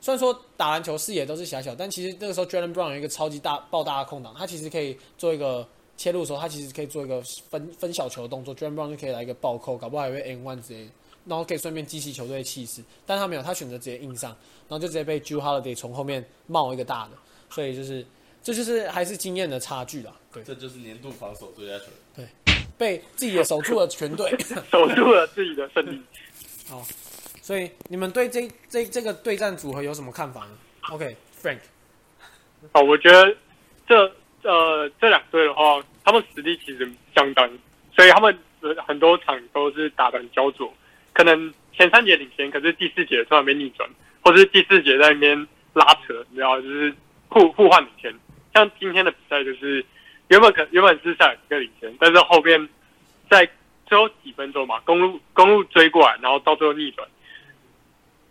[0.00, 5.64] 虽然说打篮球视野都是狭小，但其实那个时候 Jalen Brown 有一个超级大爆大的空档，他其实可以做一个
[6.02, 10.90] 切入的时候，他其实可以做一个分分小球的动作，Jalen Brown 就可以来一个暴扣，搞不好还会 N one 之类的，
[11.26, 12.82] 然后可以顺便激起球队的气势。
[13.06, 14.30] 但他没有，他选择直接硬上，
[14.68, 17.10] 然后就直接被 Jew Holiday 从后面冒一个大的，
[17.50, 18.04] 所以就是
[18.42, 20.12] 这就是还是经验的差距啦。
[20.32, 21.94] 对，这就是年度防守最佳球员。
[22.16, 24.36] 对被自己的守住了全队。
[24.72, 26.02] 守住了自己的胜利。
[26.68, 26.84] 好
[27.40, 30.58] 所以你们对这这这个对战组合有什么看法呢
[30.90, 31.58] ？OK，Frank，、
[32.72, 33.36] 哦，我觉得
[33.86, 33.96] 这
[34.42, 37.48] 呃这两队的话，他们实力其实相当，
[37.94, 38.36] 所以他们
[38.86, 40.72] 很多场都是打得很焦灼。
[41.12, 43.88] 可能前三节领先，可是第四节突然被逆转，
[44.22, 46.94] 或是第四节在那边拉扯，你知道，就是
[47.28, 48.12] 互互换领先。
[48.54, 49.84] 像今天的比赛就是
[50.28, 52.68] 原本可原本是塞尔提克领先，但是后边
[53.30, 53.48] 在
[53.86, 57.06] 最后几分钟嘛，公路公路追过来，然后到最后逆转，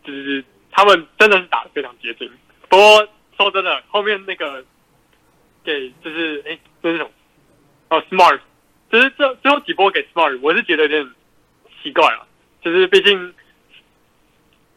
[0.04, 2.30] 就是他们真的是打得非常接近。
[2.70, 3.08] 不过
[3.38, 4.64] 说真的，后面那个
[5.64, 7.10] 给就是哎，这是什么？
[7.92, 8.40] 哦，Smart，
[8.90, 11.12] 就是这最后几波给 Smart，我是觉得有点
[11.84, 12.26] 奇怪啊。
[12.64, 13.34] 就是毕竟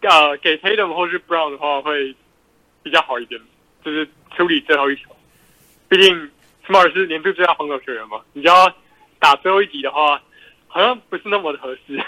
[0.01, 2.13] 呃给 Tatum 或是 Brown 的话会
[2.83, 3.41] 比较好一点，
[3.85, 5.15] 就是处理最后一球。
[5.89, 6.31] 毕竟
[6.67, 8.75] Smart 是年度最佳防守球员嘛，你就要
[9.21, 10.21] 打最后一集的话，
[10.67, 12.03] 好像不是那么的合适。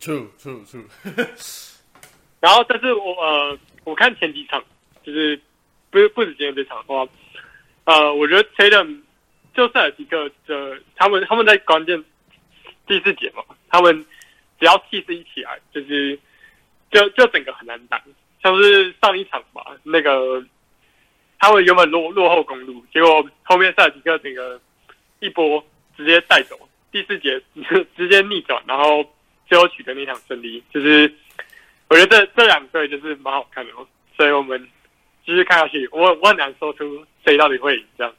[0.00, 0.86] True True True，
[2.40, 4.64] 然后，但是我呃，我看前几场，
[5.02, 5.38] 就是
[5.90, 7.06] 不是不止今天这场的话，
[7.84, 9.02] 呃，我觉得 Tatum
[9.58, 12.04] 就塞尔提克的他们他们在关键
[12.86, 14.06] 第四节嘛，他们
[14.60, 16.16] 只要气势一起来，就是
[16.92, 18.00] 就就整个很难打。
[18.40, 20.40] 像是上一场吧，那个
[21.40, 24.60] 他们原本落落后公路，结果后面塞尔提克整个
[25.18, 25.66] 一波
[25.96, 26.56] 直接带走，
[26.92, 27.42] 第四节
[27.96, 29.04] 直接逆转，然后
[29.48, 31.12] 最后取得那场胜利，就是。
[31.90, 33.72] 我觉得这这两队就是蛮好看的，
[34.14, 34.62] 所以我们
[35.24, 35.88] 继续看下去。
[35.90, 38.14] 我我很难说出谁到底会赢这样。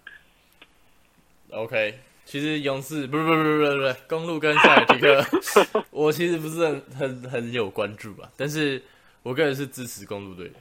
[1.51, 5.25] OK，其实勇士不是不是不是不是不是公路跟塞尔提克，
[5.91, 8.81] 我其实不是很很很有关注吧，但是
[9.23, 10.55] 我个人是支持公路队的。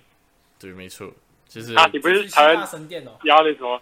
[0.59, 1.09] 对，没错，
[1.49, 3.81] 就是啊，你不是台湾神殿哦，压力什么？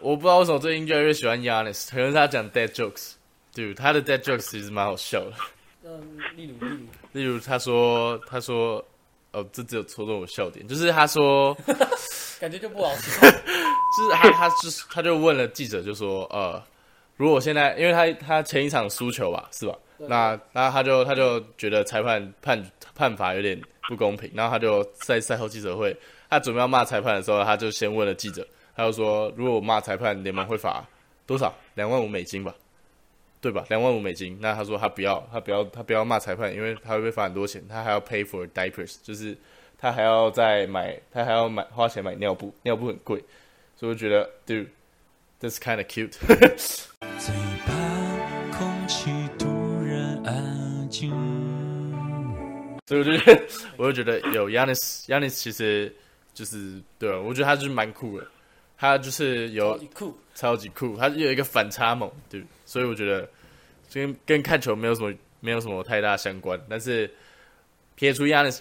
[0.00, 3.12] 我不知道为什么最近越来越喜欢 Yanis，可能是他讲 dead jokes，
[3.54, 5.32] 对，他的 dead jokes 其实蛮好笑的。
[5.84, 8.84] 嗯，例如例如，例如他说他说
[9.30, 11.56] 哦，这只有戳中我笑点，就是他说
[12.40, 13.26] 感觉就不好笑。
[13.96, 16.62] 就是他他就是他就问了记者，就说呃，
[17.16, 19.76] 如果现在因为他他前一场输球吧，是吧？
[19.98, 22.62] 那那他就他就觉得裁判判
[22.94, 25.96] 判罚有点不公平，然后他就在赛后记者会，
[26.28, 30.86] 他准备要骂裁判的时候，他就先问了记者，他就说如果我骂裁判，联盟会罚
[31.24, 31.54] 多少？
[31.74, 32.54] 两万五美金吧，
[33.40, 33.64] 对吧？
[33.68, 34.36] 两万五美金。
[34.40, 39.36] 那他说他不要，他不要，他不要骂裁判，因为他会被罚很多钱，他还要 pay for diapers，就是
[39.78, 43.24] 他还要再买，他还要买花钱买尿布，尿布很贵，
[43.76, 46.12] 所以我觉得，dude，that's kind of cute。
[47.18, 47.34] 最
[47.66, 49.46] 怕空气突
[49.84, 51.10] 然安静。
[52.86, 53.42] 所以我就觉得，
[53.76, 55.94] 我就觉得有 Yanis，Yanis 其实
[56.32, 58.26] 就是对啊，我觉得他就是蛮酷的，
[58.78, 63.28] 他就是有超级酷，超级酷，他有一个反差萌，对，所以我觉得
[63.92, 67.12] 跟跟看球没有什么没有什么太大相关，但是
[67.94, 68.60] 撇除 Yanis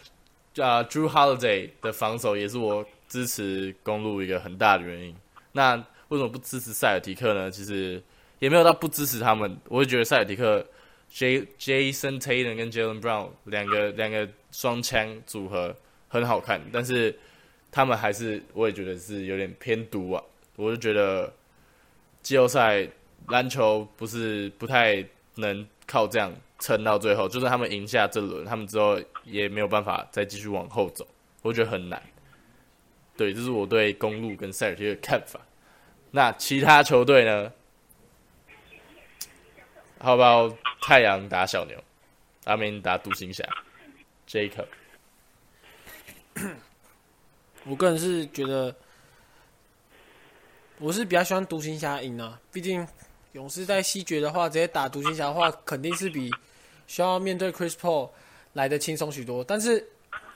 [0.58, 5.16] 啊、Drew Holiday 的防守也是我支持公路一个很大的原因。
[5.54, 5.78] 那
[6.10, 7.50] 为什么不支持塞尔提克呢？
[7.50, 8.04] 其实
[8.40, 10.68] 也没有到不支持他们，我会觉得塞尔提克
[11.10, 15.74] J Jason Tatum 跟 Jalen Brown 两个两个双枪组合
[16.10, 17.18] 很好看，但是
[17.72, 20.22] 他们还是我也觉得是有点偏毒啊。
[20.58, 21.34] 我就觉得
[22.22, 22.86] 季后赛
[23.30, 31.08] 篮球不是不太能靠这样撑到最后，就算他们赢下这轮，他们之后也没有办法再继续往后走，
[31.42, 32.02] 我觉得很难。
[33.18, 35.40] 对，这是我对公路跟塞尔提克的看法。
[36.12, 37.52] 那其他球队呢？
[40.00, 40.50] 好不好？
[40.82, 41.84] 太阳打小牛，
[42.44, 43.44] 阿明打独行侠
[44.28, 44.68] ，Jacob。
[47.64, 48.76] 我个人是觉得，
[50.78, 52.40] 我是比较喜欢独行侠赢啊。
[52.52, 52.88] 毕竟
[53.32, 56.30] 勇士在西决的话，直接打独行侠的话，肯定是比
[56.86, 58.12] 需要面对 Chris Paul
[58.54, 59.44] 来的轻松许多。
[59.44, 59.84] 但是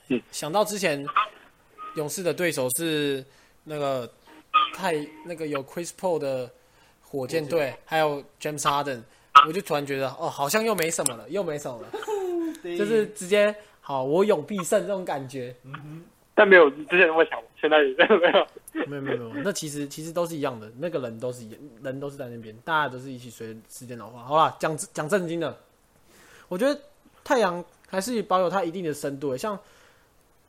[0.08, 1.06] 嗯想到之前
[2.00, 3.24] 勇士的对手是
[3.66, 4.10] 那个
[4.74, 6.50] 太那个有 Chris Paul 的
[7.02, 9.02] 火箭队，还有 James Harden，
[9.46, 11.92] 我就突然觉得哦，好像又没什么了，又没什么了，
[12.78, 15.54] 就是直接好我勇必胜这种感觉。
[15.66, 16.04] 嗯
[16.36, 18.48] 但没有之前那么强，现在也没有。
[18.88, 21.52] 没有没有没有， 那其实其实都是一样的，那个人都是一
[21.84, 24.24] 人都是在那边，大家都是一起随时间老化。
[24.24, 25.58] 好吧，讲讲正经的，
[26.48, 26.80] 我觉得
[27.26, 29.60] 太阳还是保有它一定的深度，像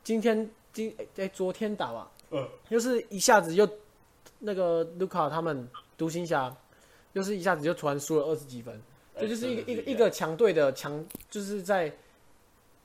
[0.01, 3.67] 今天今哎、昨天打吧，嗯，又是一下子又
[4.39, 6.55] 那个卢卡他们独行侠，
[7.13, 8.81] 就是一下子就突然输了二十几分，
[9.19, 11.91] 这就是一个一个一个强队的强，就是在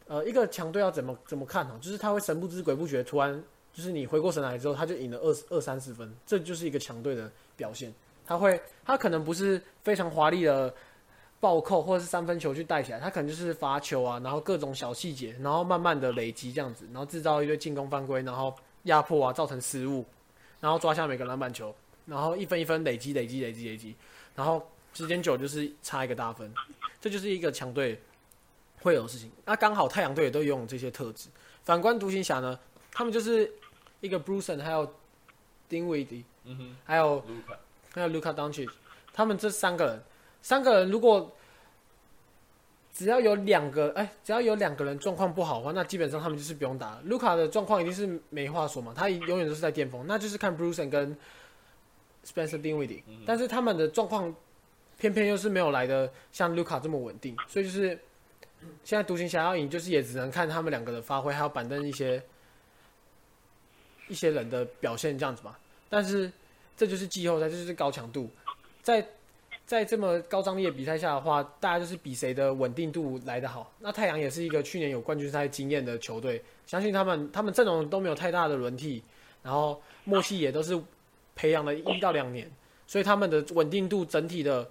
[0.07, 7.92] 呃一个强队要怎么怎么看哈，就是他会神不知鬼不觉，突然就是你回过神来之后，他就赢了二二三十分，这就是一个强队的表现。
[8.27, 10.75] 他会，他可能不是非常华丽的
[11.38, 20.05] 暴扣或者是三分球去带起来，他可能就是罚球啊，然后各种小细节，然后慢慢的累积这样子，然后制造一堆进攻犯规，然后压迫啊，造成失误，
[20.61, 21.75] 然后抓下每个篮板球，
[22.07, 23.94] 然后一分一分累积累积累积累积，
[24.35, 26.53] 然后时间久就是差一个大分，
[27.01, 28.01] 这就是一个强队
[28.81, 29.31] 会有的事情。
[29.44, 31.29] 那刚好太阳队也都拥有这些特质。
[31.64, 32.59] 反观独行侠呢，
[32.92, 33.53] 他们就是
[34.01, 34.90] 一个 Bruce 还有
[35.68, 37.59] 丁威迪，嗯哼，还有卢卡，
[37.92, 38.70] 还有 Luka Doncic，
[39.12, 40.03] 他们这三个人，
[40.42, 41.35] 三个人如果
[42.92, 46.99] 只要有两个，哎，只要有两个人状况不好的话，那基本上他们就是不用打。
[47.05, 51.14] 卢卡的状况一定是没话说嘛，他永远都是在巅峰，那就是看 Bruce 跟
[52.25, 54.35] Spencer Dinwiddie，、但是他们的状况
[54.99, 57.88] 偏偏又是没有来的像卢卡这么稳定，所以就是
[58.83, 62.22] 现在独行侠要赢，就是也只能看他们两个的发挥，还有板凳一些
[64.09, 65.59] 一些人的表现这样子吧。
[65.90, 66.33] 但是
[66.77, 68.31] 这就是季后赛，这就是高强度。
[68.83, 69.07] 在
[69.66, 73.72] 在这么高张力的比赛下的话，大家就是比谁的稳定度来得好。
[73.81, 79.02] 那太阳也是一个去年有冠军赛经验的球队，相信他们他们阵容都没有太大的轮替，
[79.42, 80.81] 然后默契也都是
[81.35, 82.50] 培养了一到两年，
[82.87, 84.68] 所以他们的稳定度整体的。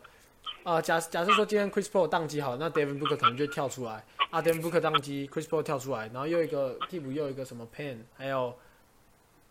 [0.63, 8.51] 啊、假假设说今天 Chris Paul 宕机好，那 Devin Booker 可能就跳出来，啊，Devin Booker 宕机，Chris Paul 跳出来，然后又一个替补又一个什么 Pen，还有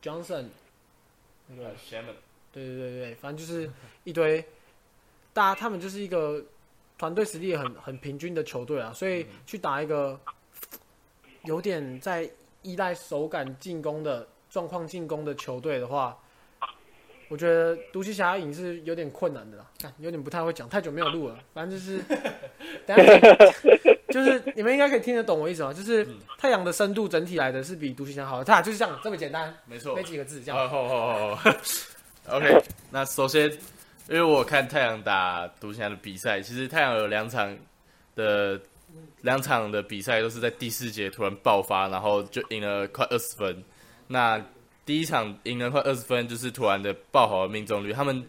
[0.03, 0.47] Johnson，
[1.47, 2.17] 那个 Shaman
[2.53, 3.71] 对对对对，反正就是
[4.03, 4.45] 一堆，
[5.35, 6.43] 大家他们就是一个
[6.97, 10.19] 团队实力很很平均的球队啊，所以去打一个
[11.43, 12.31] 有点在
[12.63, 16.17] 依赖手感进攻的状况进攻的球队的话，
[17.29, 21.99] 我觉得独行侠影是有点困难的啦，看有点不太会讲，太久没有录了，反正就是，
[22.87, 23.37] 等一下
[24.09, 25.73] 就是你们应该可以听得懂我意思吗？
[25.75, 26.07] 就是
[26.39, 30.03] 太阳的深度整体来的是比独行侠好的，它就是这样这么简单，没错没。
[30.05, 30.71] 几个字这好样。
[30.71, 31.51] 好好好好
[32.39, 33.51] OK，那首先，
[34.09, 37.57] 因为我看太阳打独行侠的比赛，其实太阳有两场
[38.15, 38.61] 的
[39.23, 43.65] 两场的比赛都是在第四节突然爆发，然后就赢了快二十分。
[44.07, 44.39] 那
[44.85, 47.95] 第一场赢了快二十分，就是突然的爆好的命中率。
[47.95, 48.23] 他们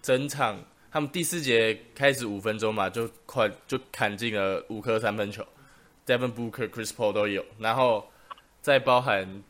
[0.00, 0.58] 整场，
[0.90, 5.46] 他们第四节开始五分钟嘛，就快就砍进了五颗三分球
[6.06, 8.08] ，Devin Booker、Chris Paul 都有，然后
[8.62, 9.42] 再包含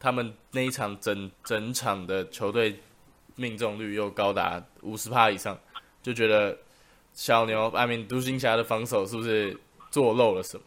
[0.00, 2.80] 他们那一场整整场的球队
[3.36, 5.56] 命中率又高达五十趴以上，
[6.02, 6.58] 就觉得
[7.12, 9.56] 小牛，I mean 独行侠的防守是不是
[9.90, 10.64] 做漏了什么？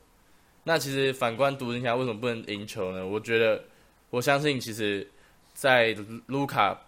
[0.63, 3.05] 那其实反观独行侠为什么不能赢球呢？
[3.05, 3.63] 我觉得，
[4.09, 5.09] 我相信其实，
[5.53, 5.95] 在
[6.27, 6.79] 卢卡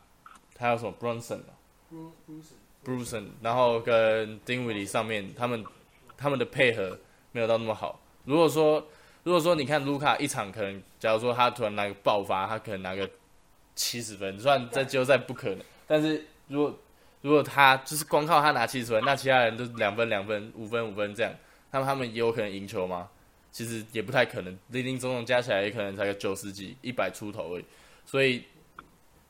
[0.57, 1.51] 还有什么 Brunson 啊
[2.85, 5.63] Bruson，然后跟丁威迪上面，他们
[6.17, 6.99] 他们的配合
[7.31, 7.99] 没有到那么好。
[8.25, 8.87] 如果说
[9.23, 13.09] 如果说你看卢卡一场可能，假如说他突然拿个爆发，他可能拿个
[13.75, 15.59] 七十分，虽然在季后赛不可能，
[15.91, 16.79] 但是如果
[17.19, 21.33] 如果他就是光靠他拿七十分，那其他人都是两分两分、五分五分这样，
[21.69, 23.09] 那么他们也有可能赢球吗？
[23.51, 27.65] 其实也不太可能，零零总总加起来也可能才个九十几、一百出头而已。
[28.05, 28.41] 所以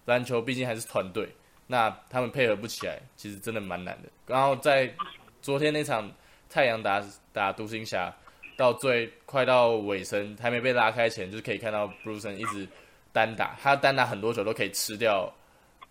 [0.06, 1.28] 篮球毕竟还是团队，
[1.66, 4.10] 那他们配合不起来，其实真的蛮难的。
[4.28, 4.94] 然后在
[5.42, 6.08] 昨天那场
[6.48, 8.16] 太阳打打独行侠，
[8.56, 12.68] 到最快到尾声还没被拉开前，就是可以看到 Bruce 一直
[13.12, 15.28] 单打，他单打很多球都可以吃掉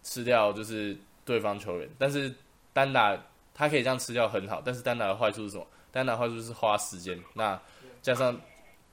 [0.02, 2.34] 吃掉就是对方球员，但是
[2.72, 3.16] 单打
[3.54, 5.66] 他可以这样吃掉很好，但是单打的坏处是什么？
[5.92, 7.60] 单打坏处是花时间，那
[8.00, 8.40] 加上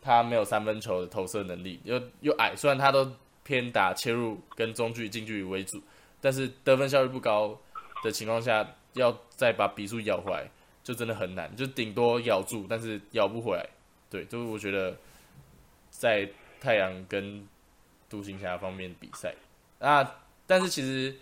[0.01, 3.09] 他没有三分球的投射能力，又又矮，虽然他都
[3.43, 5.81] 偏打切入跟中距近距离为主，
[6.19, 7.57] 但是得分效率不高
[8.03, 10.49] 的情况下，要再把比数咬回来，
[10.83, 13.65] 就真的很难，就顶多咬住，但是咬不回来。
[14.09, 14.95] 对，就是我觉得
[15.89, 16.27] 在
[16.59, 17.47] 太阳跟
[18.09, 19.33] 独行侠方面比赛，
[19.79, 20.03] 那
[20.47, 21.15] 但是其实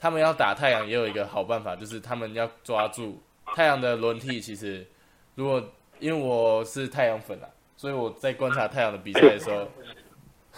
[0.00, 3.20] 他们要打太阳也有一个好办法，就是他们要抓住
[3.54, 4.40] 太阳的轮替。
[4.40, 4.86] 其实
[5.34, 5.62] 如果
[5.98, 9.68] 因为我是太阳粉啊，所以我在观察太阳的比赛的时候，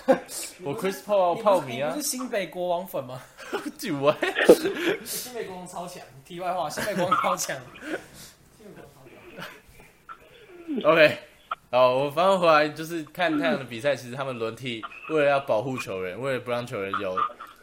[0.63, 3.21] 我 Chris Paul 泡迷啊你不，是新北国王粉吗？
[3.79, 4.15] 就我
[5.05, 6.03] 新北国王超强。
[6.25, 7.57] 题外话，新北国王超强。
[10.85, 11.19] OK，
[11.71, 17.17] 好，我反正回来就是看太阳的比赛，其实他们轮替为了要保护球员，为了不让球员有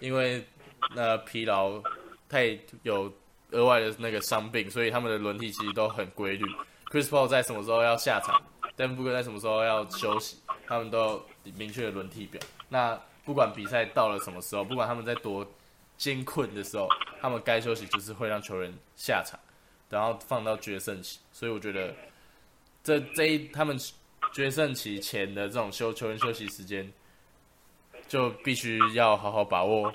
[0.03, 0.45] 因为
[0.93, 1.81] 那疲劳
[2.27, 3.11] 太有
[3.51, 6.45] 额外的那个伤病，所以他们的轮替其实都很规律。
[6.91, 8.41] Chris Paul 在什么时候要下场
[8.75, 10.37] d e n b o o 在什么时候要休息，
[10.67, 12.41] 他们都明确的轮替表。
[12.69, 15.49] 那不管比赛到了什么时候，不管他们在多
[15.97, 16.87] 艰困的时候，
[17.21, 19.39] 他们该休息就是会让球员下场，
[19.89, 21.19] 然后放到决胜期。
[21.31, 21.93] 所以我觉得。
[22.85, 23.79] 这这一他们
[24.33, 26.91] 决胜期前的这种休球员休息时间，
[28.13, 29.91] 就必须要好好把握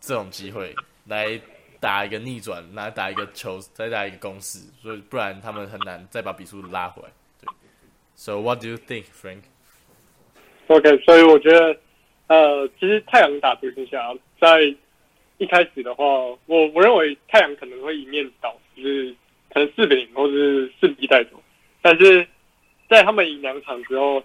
[0.00, 0.74] 这种机会
[1.06, 1.38] 来
[1.78, 7.10] 打一个逆转，来打一个球，再打一个攻势，所以不然他们很难再把比数拉回来。
[7.38, 7.46] 对
[8.14, 11.78] ，So what do you think, Frank？OK，所以我觉得，
[12.28, 14.74] 呃，其实太阳打独行侠在
[15.36, 16.02] 一开始的话，
[16.46, 19.14] 我我认为太阳可能会一面倒，就是
[19.52, 21.32] 可能四比零或是四比一带走。
[21.82, 22.26] 但是
[22.88, 24.24] 在他们赢两场之后，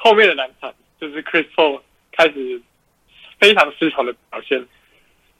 [0.00, 1.80] 后面的两场就是 Chris Paul
[2.16, 2.60] 开始
[3.38, 4.66] 非常失常的表现，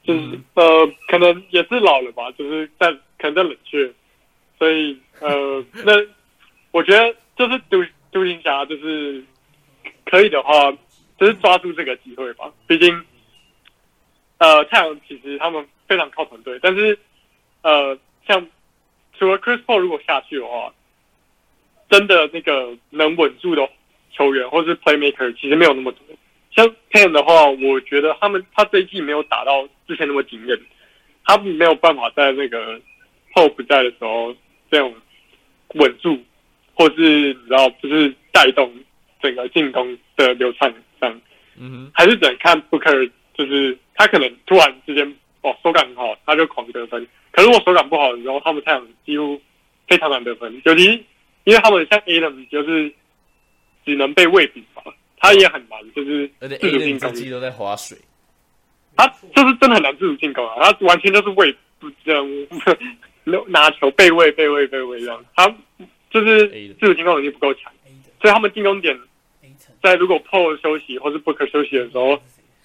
[0.05, 3.91] 就是、呃，可能也是老了吧，就是在可能在冷却，
[4.59, 5.93] 所以呃， 那
[6.70, 9.24] 我觉得就是独独行侠就是
[10.05, 10.70] 可以的话，
[11.18, 12.53] 就是抓住这个机会吧。
[12.66, 13.05] 毕竟，
[14.39, 16.99] 呃，太阳其实他们非常靠团队，但是
[17.62, 17.99] 呃，
[18.29, 18.47] 像
[19.18, 20.74] 除了 Chris Paul 如果下去的话，
[21.89, 23.66] 真的那个能稳住的
[24.12, 26.01] 球员或是 playmaker 其实没有那么多。
[26.57, 30.59] 像 Pan 的话，我觉得他们他这一季没有打到之前那么惊艳，
[31.24, 32.80] 他没有办法在那个
[33.34, 34.34] Hope 不在的时候，
[34.70, 34.92] 这样
[35.74, 36.18] 稳住，
[36.74, 38.72] 或是你知道，就是带动
[39.20, 41.20] 整个进攻的流畅上，
[41.59, 47.07] 嗯还是只能看 Booker，就是他可能突然之间哦手感很好，他就狂得分。
[47.32, 49.38] 可是我手感不好的时候，他们太阳几乎
[49.86, 51.04] 非常难得分，尤其
[51.44, 52.90] 因为他们像 Adam 就是
[53.84, 54.82] 只能被喂饼嘛，
[55.19, 57.97] 他也很难，就是自主进攻都在划水，
[58.97, 62.27] 他就是真的很难自主进攻啊，他完全就是为不这样
[63.49, 65.49] 拿球背位背位背位这样，他
[66.11, 66.49] 就是
[66.79, 67.73] 自主进攻能力不够强，
[68.21, 68.99] 所以他们进攻点
[69.83, 72.19] 在如果 Paul 休息或是 Booker 休息的时候，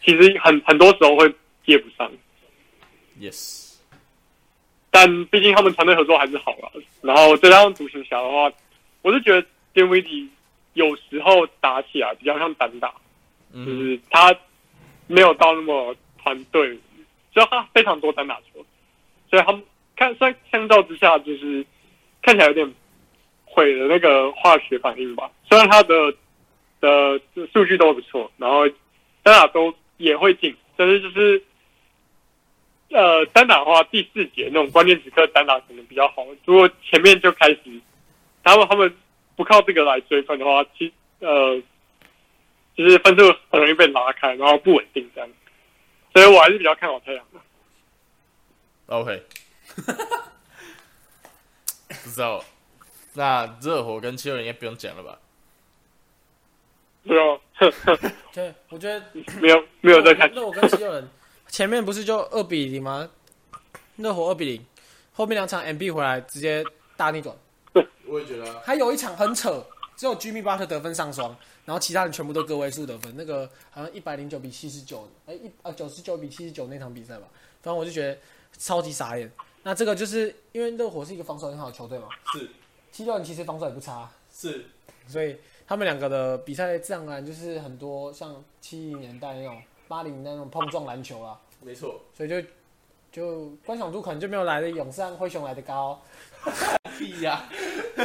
[0.03, 1.33] 其实很很多时候会
[1.65, 2.11] 接不上。
[3.19, 3.75] Yes，
[4.89, 6.71] 但毕竟他们团队合作还是好了。
[7.01, 8.51] 然后再加上独行侠的话，
[9.01, 9.41] 我是觉得
[9.73, 10.29] d i n w i d y
[10.73, 12.95] 有时候打起来比较像单打，就
[13.53, 14.35] 嗯是他
[15.07, 16.69] 没有到那么团队，
[17.33, 18.65] 只要他非常多单打球，
[19.29, 19.61] 所以他们
[19.95, 21.65] 看相相较之下，就是
[22.21, 22.73] 看起来有点
[23.43, 25.29] 毁了那个化学反应吧。
[25.49, 26.13] 虽然他的
[26.79, 27.19] 的
[27.51, 28.67] 数据都不错，然后
[29.23, 31.43] 单打都也会进，但是就是
[32.89, 36.25] 呃单打的话，第四节那种关键时刻单打可能比较好。
[36.45, 37.59] 如果前面就开始，
[38.43, 38.95] 他们他们
[39.41, 41.59] 不靠这个来追分的话，其呃
[42.75, 45.27] 其实分数很容易被拉开，然后不稳定这样。
[46.13, 47.39] 所以我还是比较看好太阳的。
[48.85, 49.23] OK，
[51.87, 52.45] 不知道，
[53.15, 55.17] 那热火跟七六人应该不用讲了吧？
[57.01, 57.41] 不用，
[58.31, 59.03] 对，我觉得
[59.39, 60.31] 没有，没有在看。
[60.35, 61.09] 那我跟七六人
[61.47, 63.09] 前面不是就二比零吗？
[63.95, 64.63] 热火二比零，
[65.13, 66.63] 后面两场 MB 回来直接
[66.95, 67.35] 大逆转，
[68.11, 71.33] 我也觉得啊，还有一场很扯，只有 Jimmy Butler 得分上双，
[71.63, 77.27] 然后其他人全部都个位数得分，那个好像一百零九比七十九，哎一啊九十九比七十九那场比赛吧，
[77.61, 78.19] 反正我就觉得
[78.57, 79.31] 超级傻眼。
[79.63, 82.49] 那这个就是因为热火是一个防守很好的球队嘛，是。
[82.91, 84.65] 七六人其实防守也不差，是，
[85.07, 92.01] 所以他们两个的比赛自然而然就是很多像七零年代那种、八零年代那种碰撞篮球啦，没错。
[92.13, 92.41] 所以就
[93.09, 96.01] 就观赏度可能就没有来的勇士和灰熊来的高。
[96.97, 97.43] 屁呀、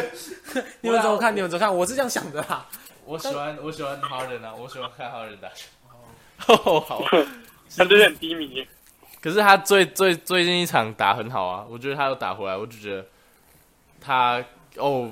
[0.81, 1.35] 你们怎么看？
[1.35, 1.75] 你们怎么看？
[1.75, 2.67] 我是这样想的啦。
[3.05, 5.67] 我喜欢我喜欢哈登啊，我喜欢看哈登打球。
[6.49, 7.03] 哦， 好。
[7.77, 8.67] 他真的很低迷。
[9.21, 13.05] 可是他最最最近一场打很好啊，我觉得他又打回来，我就觉得
[14.01, 14.45] 他
[14.77, 15.11] 哦，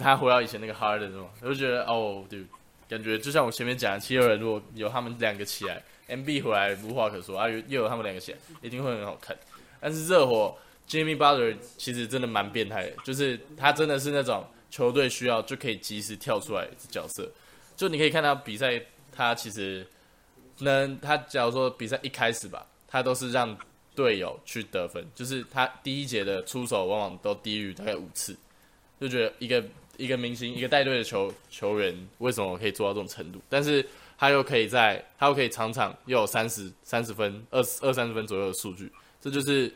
[0.00, 2.44] 他回到以前那个哈登嘛，我就觉得哦，对，
[2.88, 9.36] 感觉就像我前面讲的，七六人如果有他们两个起来，MB 回来无话可说啊，又又有他们两个起来，一定会很好看。
[9.80, 10.56] 但是热火
[10.88, 17.28] Jimmy Butler 其实真的蛮变态的，就是他真的是那种球队需要就可以及时跳出来的角色，
[17.76, 18.80] 就你可以看到比赛，
[19.10, 19.86] 他其实
[20.58, 23.56] 能他假如说比赛一开始吧，他都是让
[23.94, 28.36] 队友去得分，就是他第一节的出手往往都低于大概五次，
[29.00, 29.64] 就觉得一个
[29.96, 33.40] 一个明星一个带队的球球员为什么可以做到这种程度？
[33.48, 33.84] 但是
[34.18, 39.72] 他又可以在他又可以场场又有三十三十分二二三十分左右的数据，这就是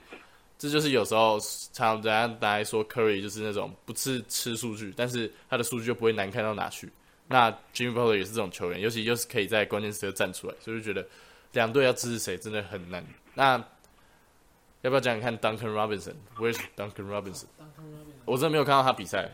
[0.60, 1.40] 这就是有时候
[1.72, 6.92] 常常人家大家说 Curry 就是那种不是吃数据，但是他的数据就不会难看到哪去。
[7.26, 11.08] 那 Jimmy Butler 也是这种球员，尤其又是可以在关键时刻站出来，所以就觉得
[11.52, 13.02] 两队要支持谁真的很难。
[13.32, 13.56] 那
[14.82, 17.46] 要不要讲讲看 Duncan Robinson？Where's Duncan Robinson？
[18.26, 19.30] 我真的没有看到他比赛，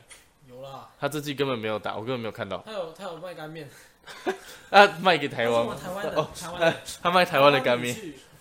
[0.48, 2.62] 有啦，他这季根本没有打，我根本没有看到。
[2.64, 3.68] 他有他有卖干面，
[4.70, 5.76] 啊，卖给台湾？
[5.76, 7.96] 台湾的哦，台湾的他卖台湾的干面。。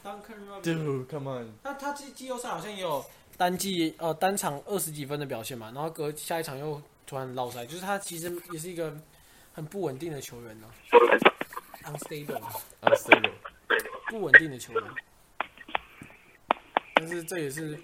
[0.06, 1.48] 当看 Dude，come on！
[1.64, 3.04] 那他季季后赛好像也有
[3.38, 8.96] 单季呃单场二十几分的表现嘛，然后隔下一场又突然落赛，就是他其实也是一个
[9.52, 10.68] 很不稳定的球员呢、
[11.86, 12.40] unstable
[12.82, 13.32] Unstable。
[14.10, 14.84] 不稳定的球员。
[16.94, 17.76] 但是这也是，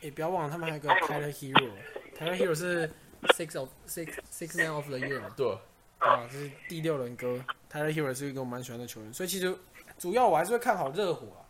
[0.00, 2.90] 也、不要忘了他们还有个 Tyler Hero，Tyler Hero 是
[3.36, 5.58] six of six six man of the year 嘛，对，
[5.98, 7.42] 啊，这是第六人哥
[7.72, 9.56] ，Tyler Hero 是一个我蛮喜欢的球员，所以其实
[9.98, 11.40] 主要我还是会看好热火啊，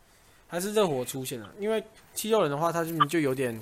[0.47, 1.83] 还是热火出现了，因为
[2.15, 3.61] 七六人的话，他就就有点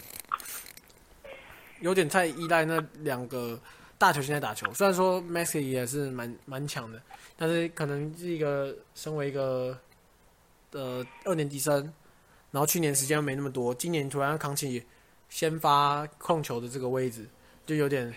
[1.81, 3.59] 有点太依赖那两个
[3.97, 7.01] 大球星在打球，虽然说 Maxi 也是蛮蛮强的，
[7.37, 9.79] 但是可能是一个身为一个
[10.73, 11.91] 呃二年级生，
[12.51, 14.85] 然后去年时间没那么多，今年突然扛起
[15.31, 17.27] 先发控球的这个位置，
[17.65, 18.15] 就有点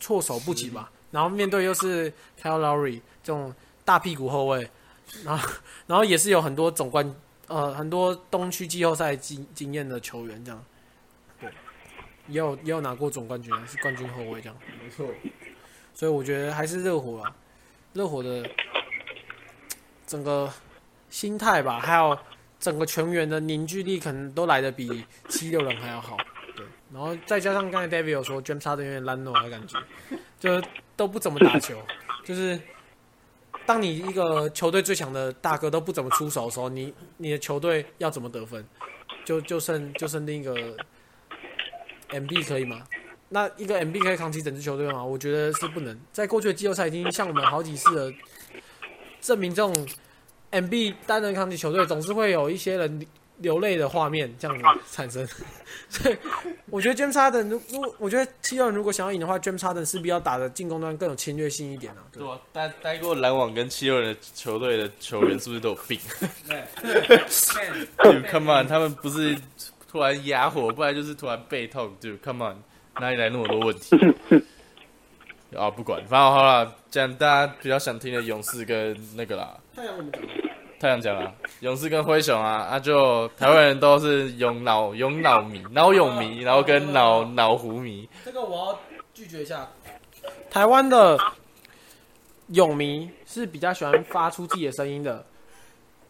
[0.00, 0.90] 措手不及吧。
[1.12, 2.10] 然后面对又是
[2.40, 3.54] Kyle Lowry 这种
[3.84, 4.68] 大屁股后卫，
[5.24, 5.48] 然后
[5.86, 7.14] 然后也是有很多总冠
[7.46, 10.64] 呃很多东区季后赛经经验的球员这样，
[11.40, 11.50] 对，
[12.26, 14.58] 也有也有拿过总冠军，是冠军后卫这样。
[14.82, 15.06] 没错。
[15.94, 17.36] 所以我觉得还是热火啊，
[17.92, 18.48] 热火的
[20.06, 20.50] 整个
[21.10, 22.18] 心态吧，还有
[22.58, 26.16] 整个全员的凝聚力可能都来的比七六人还要好。
[26.56, 29.78] 对，然后再加上刚才 David 有说 James Harden 有点烂诺的感觉，
[30.40, 30.62] 就
[31.02, 31.82] 都不怎么打球，
[32.24, 32.56] 就是
[33.66, 38.64] 当你一个球队最强的大哥都不怎么出手的时候，你你的球队要怎么得分？
[39.24, 40.54] 就就剩就剩另一个
[42.10, 42.84] MB 可以吗？
[43.30, 45.04] 那一个 MB 可以扛起整支球队吗？
[45.04, 45.98] 我觉得是不能。
[46.12, 48.14] 在过去的季后赛已经向我们好几次的
[49.20, 49.74] 证明，这种
[50.52, 53.04] MB 单人扛起球队总是会有一些人
[53.42, 55.26] 流泪的画面这样子产生。
[55.88, 56.16] 所以
[56.70, 61.98] 我觉得 James Harden 如如果我觉得七六人如果想要赢的话，James Harden 势必要打的进攻端更有侵略性一点啊。
[62.12, 65.98] 对对啊，待待过篮网跟七六人的球队的球员是不是都有病？
[67.98, 69.36] Dude, come on，他们不是
[69.90, 71.94] 突然哑火，不然就是突然背痛。
[72.00, 72.56] Dude, come on，
[73.00, 73.96] 哪里来那么多问题？
[75.56, 80.22] 啊，不管，反正好了，讲大家比较想听的勇士跟那个啦，太阳我们讲
[80.82, 88.08] 太阳讲啊， 勇士跟灰熊啊，啊就台湾人都是勇脑勇脑迷、脑勇迷，然后跟脑脑湖迷。
[88.24, 88.80] 这个我要
[89.14, 89.68] 拒绝一下。
[90.50, 91.16] 台湾的
[92.48, 95.24] 勇迷是比较喜欢发出自己的声音的，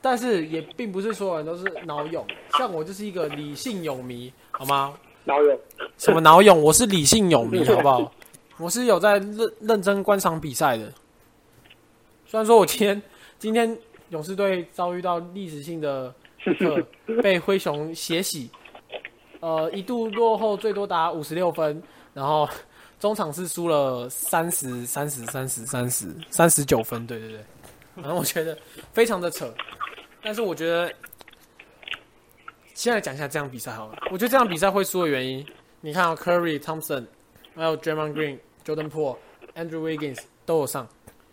[0.01, 2.27] 但是也并不是所有人都是脑勇。
[2.57, 4.95] 像我就是一个理性勇迷，好吗？
[5.25, 5.59] 脑勇？
[5.99, 6.63] 什么脑勇？
[6.63, 8.11] 我是理性勇迷，好不好？
[8.57, 10.91] 我是有在认认真观赏比赛的。
[12.27, 13.03] 虽然说我今天
[13.39, 13.79] 今天
[14.13, 16.87] 勇士队遭遇到历史性的时刻，
[17.23, 18.51] 被灰熊血洗，
[19.41, 21.83] 呃，一度落后最多达五十六分，
[22.13, 22.47] 然后
[23.01, 27.45] 中场是输了三十三十三十三十三十九分，对对对，
[27.95, 28.57] 反正我觉得
[28.93, 29.51] 非常的扯，
[30.23, 30.93] 但是我觉得
[32.75, 35.47] 现在讲一下这场比赛好了，我觉得这场比赛会输的原因，
[35.81, 37.07] 你看、哦、Curry、Thompson，
[37.55, 39.17] 还有 Draymond Green、Jordan Poole、
[39.55, 40.87] Andrew Wiggins 都有上，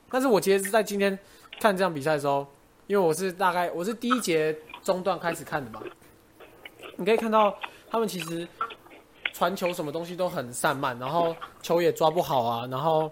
[0.09, 1.19] 但是我其实是在今天
[1.59, 2.47] 看这场比赛的时候，
[2.89, 5.79] 因为我是大概我是第一节中段开始看的嘛，
[6.95, 7.55] 你可以看到
[7.87, 8.47] 他们其实
[9.31, 13.11] 传球什么东西都很散漫，然后球也抓不好啊，然后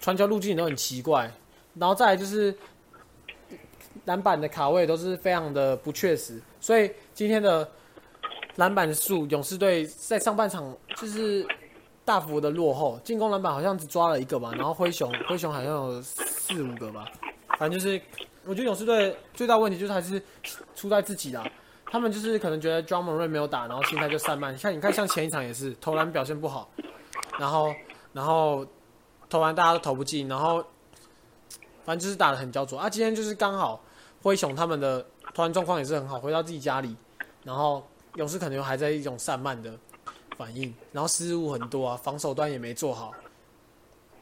[0.00, 1.30] 传球路径都很奇怪，
[1.74, 2.56] 然后再来就是
[4.06, 7.70] 篮板的卡位都是非常的不确实，所以今天的
[8.56, 11.46] 篮板数，勇士队在上半场就是
[12.06, 17.06] 大幅的落后，进攻篮板好像只抓了一个吧，然后灰熊灰熊好像有四五个吧，
[17.58, 18.00] 反正就是
[18.44, 20.20] 我觉得勇士队最大问题就是还是
[20.74, 21.44] 出在自己啦。
[21.86, 24.56] 他们就是可能觉得 John Moran 没有打，然后心态就散漫。
[24.56, 26.70] 像你看，像前一场也是投篮表现不好，
[27.38, 27.74] 然后
[28.14, 28.66] 然后
[29.28, 30.64] 投篮大家都投不进，然后
[31.84, 32.88] 反正就是打的很焦灼啊。
[32.88, 33.78] 今天就是刚好
[34.22, 36.96] 灰熊他们的投篮状况也是很好，回到自己家里，
[37.44, 39.78] 然后勇士可能还在一种散漫的
[40.38, 43.12] 反应，然后失误很多啊，防守端也没做好，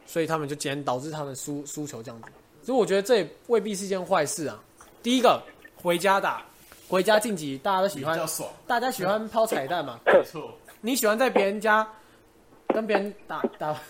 [0.06, 2.28] 所以他们就今天导致他们输输球这样子。
[2.62, 4.58] 所以我觉得这也未必是一件坏事啊。
[5.02, 5.42] 第一个
[5.76, 6.42] 回家打。
[6.88, 8.18] 回家晋级，大家都喜欢，
[8.66, 10.00] 大家喜欢抛彩蛋嘛？
[10.12, 10.52] 没错。
[10.80, 11.88] 你喜欢在别人家
[12.74, 13.80] 跟别人打打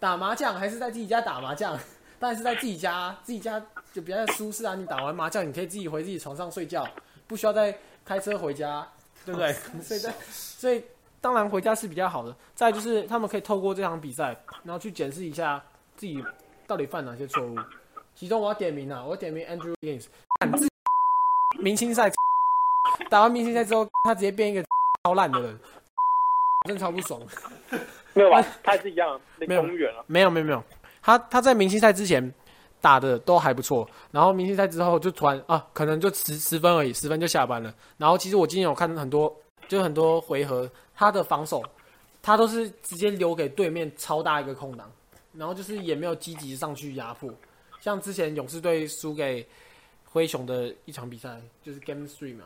[0.00, 1.78] 打麻将，还是在自己家打麻将？
[2.18, 3.62] 当然是在自己家，自己家
[3.92, 4.74] 就比较舒适啊。
[4.74, 6.88] 你打完麻将，你可以自己回自己床上睡觉，
[7.26, 8.88] 不需要再开车回家，
[9.26, 9.52] 对不对？
[9.84, 10.82] 所以在，所以
[11.20, 12.34] 当然回家是比较好的。
[12.54, 15.62] 再就是他们可以透过这场比赛，然后去检视一下
[15.94, 16.24] 自己
[16.66, 17.54] 到底犯哪些错误。
[18.16, 20.06] 其中我要点名啊，我要点名 Andrew Wiggins，
[20.56, 20.66] 自
[21.60, 22.10] 明星赛。
[23.10, 24.64] 打完明星赛之后，他直接变一个
[25.04, 25.58] 超烂的人，
[26.66, 27.20] 真超不爽。
[28.14, 28.42] 没有吧？
[28.62, 30.02] 他还是一样，没有公园了。
[30.06, 30.64] 没有没有没有，
[31.02, 32.32] 他他在明星赛之前
[32.80, 37.74] 打的都还不错，然后明星赛之后就突然啊，可能就十十分而已，十分就下班了。
[37.98, 39.34] 然后其实我今天有看很多，
[39.68, 41.62] 就很多回合，他的防守
[42.22, 44.90] 他都是直接留给对面超大一个空档，
[45.34, 47.30] 然后就是也没有积极上去压迫。
[47.86, 49.46] 像之前勇士队输给
[50.02, 52.42] 灰熊的一场比赛，就是 Game Three 嘛。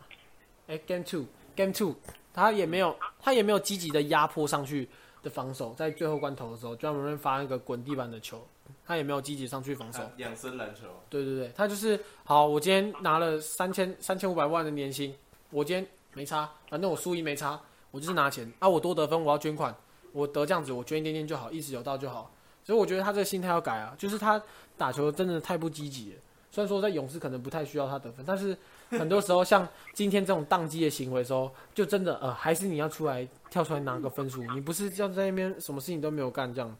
[0.66, 1.94] 哎，Game Two，Game Two，
[2.34, 4.86] 他也没有，他也没有积极的压迫上去
[5.22, 8.46] 的防守，在最后关头的时候，专门发那个滚地板的球，
[8.84, 10.02] 他也没有积极上去防守。
[10.18, 10.82] 养生篮球。
[11.08, 15.16] 对对对，他就是好，我今天拿了三千三千五百万的年薪，
[15.48, 17.58] 我今天没差，反正我输赢没差，
[17.92, 19.74] 我就是拿钱啊，我多得分我要捐款，
[20.12, 22.30] 我得这样子我捐一点点就好，意识有到就好。
[22.62, 24.40] 所以我觉得他这个心态要改啊，就是他
[24.80, 26.16] 打球真的太不积极了。
[26.50, 28.56] 虽然说在勇士可能不太需要他得分，但是
[28.88, 36.76] 很多时候像今天这种宕机的行为时候，就真的呃，还是你要出来跳出来拿个分数，你不是要在那边什么事情都没有干这样。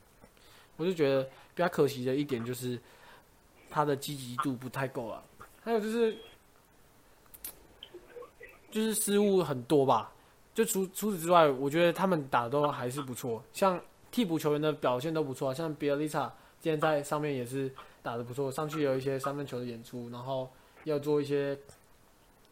[0.78, 1.22] 我就觉得
[1.54, 2.80] 比较可惜的一点就是
[3.68, 5.22] 他的积极度不太够啊，
[5.62, 6.16] 还有就是
[8.70, 10.10] 就是失误很多吧。
[10.54, 13.78] 就除除此之外，我觉得他们打的都还是不错，像
[14.10, 17.70] 替补球员的表现都不错，像比尔丽莎今天在上面也是。
[18.02, 20.50] 打的不错，上去有一些三分球的演出，然后
[20.84, 21.58] 要做一些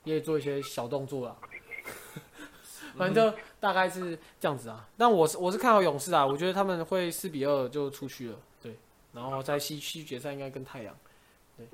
[0.05, 1.37] 也做一些小动作啦。
[2.97, 4.89] 反正就大概是这样子啊。
[4.97, 8.75] 但我是我是看好勇士啊，我觉得他们会四比二就出去了，对。
[9.13, 10.97] 然后在西区决赛应该跟太阳，
[11.57, 11.67] 对。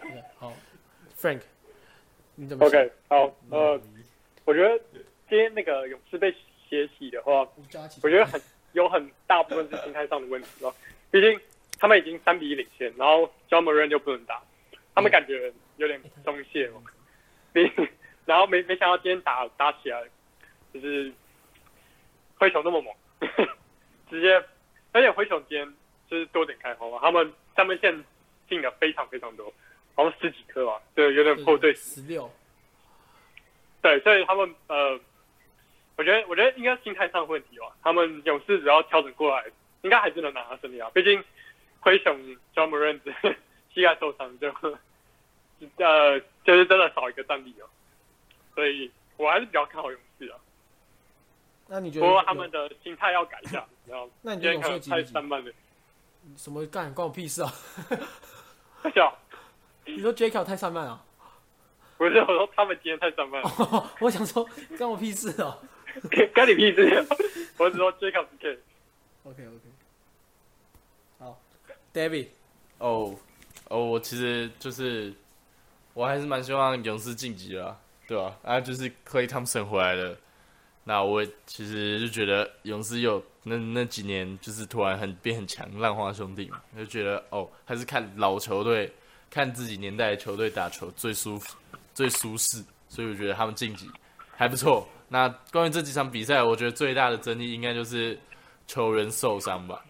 [0.00, 0.52] 对好
[1.18, 1.40] ，Frank，
[2.36, 3.80] 你怎么 OK，好，呃，
[4.44, 4.78] 我觉得
[5.28, 6.30] 今天那个勇士被
[6.68, 7.40] 血洗的话，
[8.02, 8.40] 我觉得很
[8.72, 10.72] 有很大部分是心态上的问题哦。
[11.10, 11.40] 毕竟
[11.78, 14.42] 他们已经三比一领先，然后 John Moran 就不能打，
[14.94, 16.82] 他们感觉有点松懈哦。
[17.52, 17.70] 毕
[18.26, 20.02] 然后没没想到今天打打起来，
[20.74, 21.12] 就是
[22.36, 22.94] 灰熊那么猛，
[24.10, 24.42] 直接，
[24.92, 25.74] 而且灰熊今天
[26.08, 28.04] 就是多点开花嘛，他们三分线
[28.48, 29.52] 进的非常非常多，
[29.94, 32.30] 好像十几颗吧，对，有点破队十六，
[33.80, 34.98] 对，所以他们呃，
[35.96, 37.74] 我觉得我觉得应该心态上的问题吧。
[37.82, 39.44] 他们勇士只要调整过来，
[39.82, 40.90] 应该还是能拿到胜利啊。
[40.92, 41.22] 毕竟
[41.86, 42.18] 灰熊
[42.52, 43.00] John Moran
[43.72, 44.48] 膝盖受伤就
[45.78, 47.66] 呃就是真的少一个战力哦，
[48.56, 50.38] 所以我还是比较看好勇士啊。
[51.68, 52.06] 那你觉得？
[52.06, 54.12] 不过他们的心态要改一下，你知道吗？
[54.22, 54.90] 那你觉得勇士
[55.22, 55.52] 漫了，
[56.36, 57.52] 什么干关我屁事啊！
[58.82, 59.16] 太小。
[59.84, 60.44] 你说 J.K.
[60.44, 61.00] 太散漫啊？
[61.96, 63.48] 不是我说他们今天太散漫了，
[64.02, 64.44] 我想说
[64.76, 65.56] 关我屁事哦。
[66.10, 67.06] 跟跟你屁事。
[67.56, 68.58] 我只说 Jacob 可以。
[69.24, 69.75] OK OK，好
[71.96, 72.26] ，David，
[72.76, 73.14] 哦
[73.68, 75.10] 哦，我其实就是
[75.94, 77.74] 我还是蛮希望勇士晋级的，
[78.06, 78.60] 对吧、啊？
[78.60, 80.14] 就是 Clay Thompson 回来了，
[80.84, 88.92] 那我其实就觉得勇士有那那几年就是突然很变很强，浪花兄弟嘛，就觉得哦，还是看老球队，
[89.30, 91.56] 看自己年代的球队打球最舒服、
[91.94, 93.90] 最舒适，所以我觉得他们晋级
[94.36, 94.86] 还不错。
[95.08, 98.18] 那关于这几场比赛，我觉得最大的争议应该就是
[98.66, 99.84] 球员受伤吧。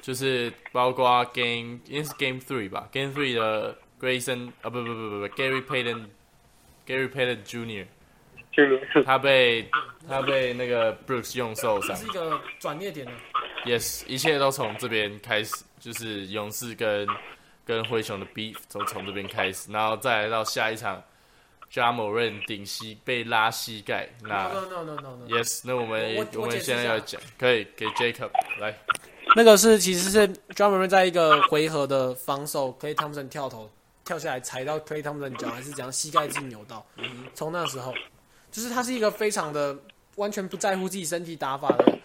[0.00, 6.06] 就是包括 Game 应该是 Game Three 吧，Game Three 的 Grayson 啊不不不不不 Gary Payton
[6.86, 7.86] Gary Payton Junior，
[9.04, 9.68] 他被
[10.08, 13.12] 他被那个 Brooks 用受伤这是一个转捩点的。
[13.64, 17.06] ，Yes，一切都从这边开始，就是勇士跟
[17.64, 21.00] 跟灰熊的 beef 都从这边开始，然后再来到下一场
[21.68, 25.26] j a m o r a n 顶膝被拉膝盖，那 No no no no no。
[25.28, 28.76] Yes，那我们我我我们现在要讲，可以给 Jacob 来，
[29.36, 33.70] 那个是其实是 e r 在一个回合的防守，Clay Thompson 跳投
[34.04, 36.84] 跳下来踩到 Clay Thompson 脚，还是怎样，膝盖自己扭到。
[37.34, 37.94] 从那时候，
[38.50, 39.76] 就是他是一个非常的
[40.16, 41.98] 完全不在乎自己身体打法的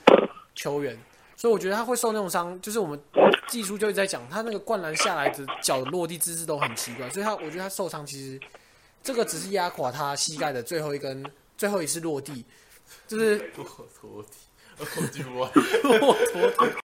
[0.53, 0.97] 球员，
[1.35, 2.99] 所以我觉得他会受那种伤，就是我们
[3.47, 8.39] 技术就一直在讲，他那个灌篮下来的脚落地姿势都很奇怪，所以他我觉得他受伤其实
[9.01, 11.25] 这个只是压垮他膝盖的最后一根
[11.57, 12.45] 最后一次落地，
[13.07, 14.23] 就是骆驼
[15.11, 15.49] 体，我。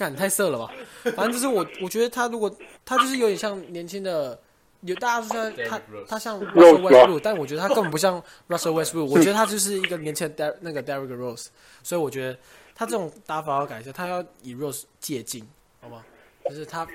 [0.00, 0.72] 干太色了吧？
[1.14, 2.50] 反正就是我，我觉得他如果
[2.86, 4.40] 他就是有点像年轻的，
[4.80, 9.04] 有大家说他他他像 Russell 吧 Westbrook，但我觉得他根本不像 Russell Westbrook。
[9.04, 11.48] 我觉得他就是一个年轻的 Der 那个 Derrick Rose，
[11.82, 12.38] 所以我觉得
[12.74, 15.46] 他这种打法要改一下，他要以 Rose 借镜，
[15.82, 16.02] 好吗？
[16.48, 16.88] 就是他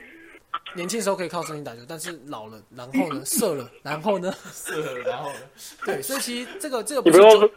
[0.76, 5.36] 年轻时候可以靠身体打球，但是老了，然后呢，射了，然后呢， 是，然后呢？
[5.86, 7.52] 对，所以其实这个这个不是就你不是说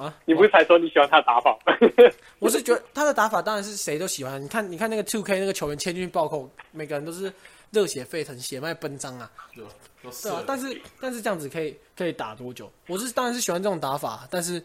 [0.00, 1.58] 啊，你不是才说你喜欢他的打法？
[2.38, 4.42] 我是觉得他的打法当然是谁都喜欢。
[4.42, 7.32] 你看，你看那个 Two K 那个球员切进去暴扣，每个人都是
[7.70, 10.42] 热血沸腾、血脉奔张啊，对啊。
[10.46, 12.70] 但是但是这样子可以可以打多久？
[12.86, 14.62] 我是当然是喜欢这种打法，但是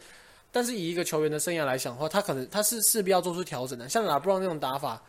[0.52, 3.90] 但是以一个球员的生涯来讲的话，他可能他是势必要做出调整的。
[3.90, 5.02] 像拉布朗那种打法，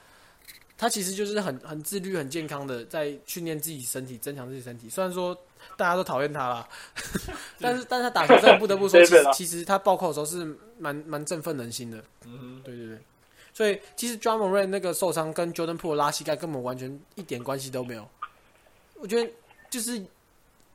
[0.79, 4.89] 他其实就是很很自律、很健康的在训练自己身体、增强自己身体。
[4.89, 5.37] 虽然说
[5.77, 6.69] 大家都讨厌他啦，
[7.61, 12.03] 但是但是他打球真的不得不说， 其实其实他暴扣的时候是蛮蛮振奋人心的。
[12.27, 12.99] 嗯对对对，
[13.53, 18.09] 所以其实 Drummond Ray 那个受伤跟 Jordan Po 拉膝盖根本完全一点关系都没有。
[18.97, 19.31] 我觉得
[19.69, 20.03] 就是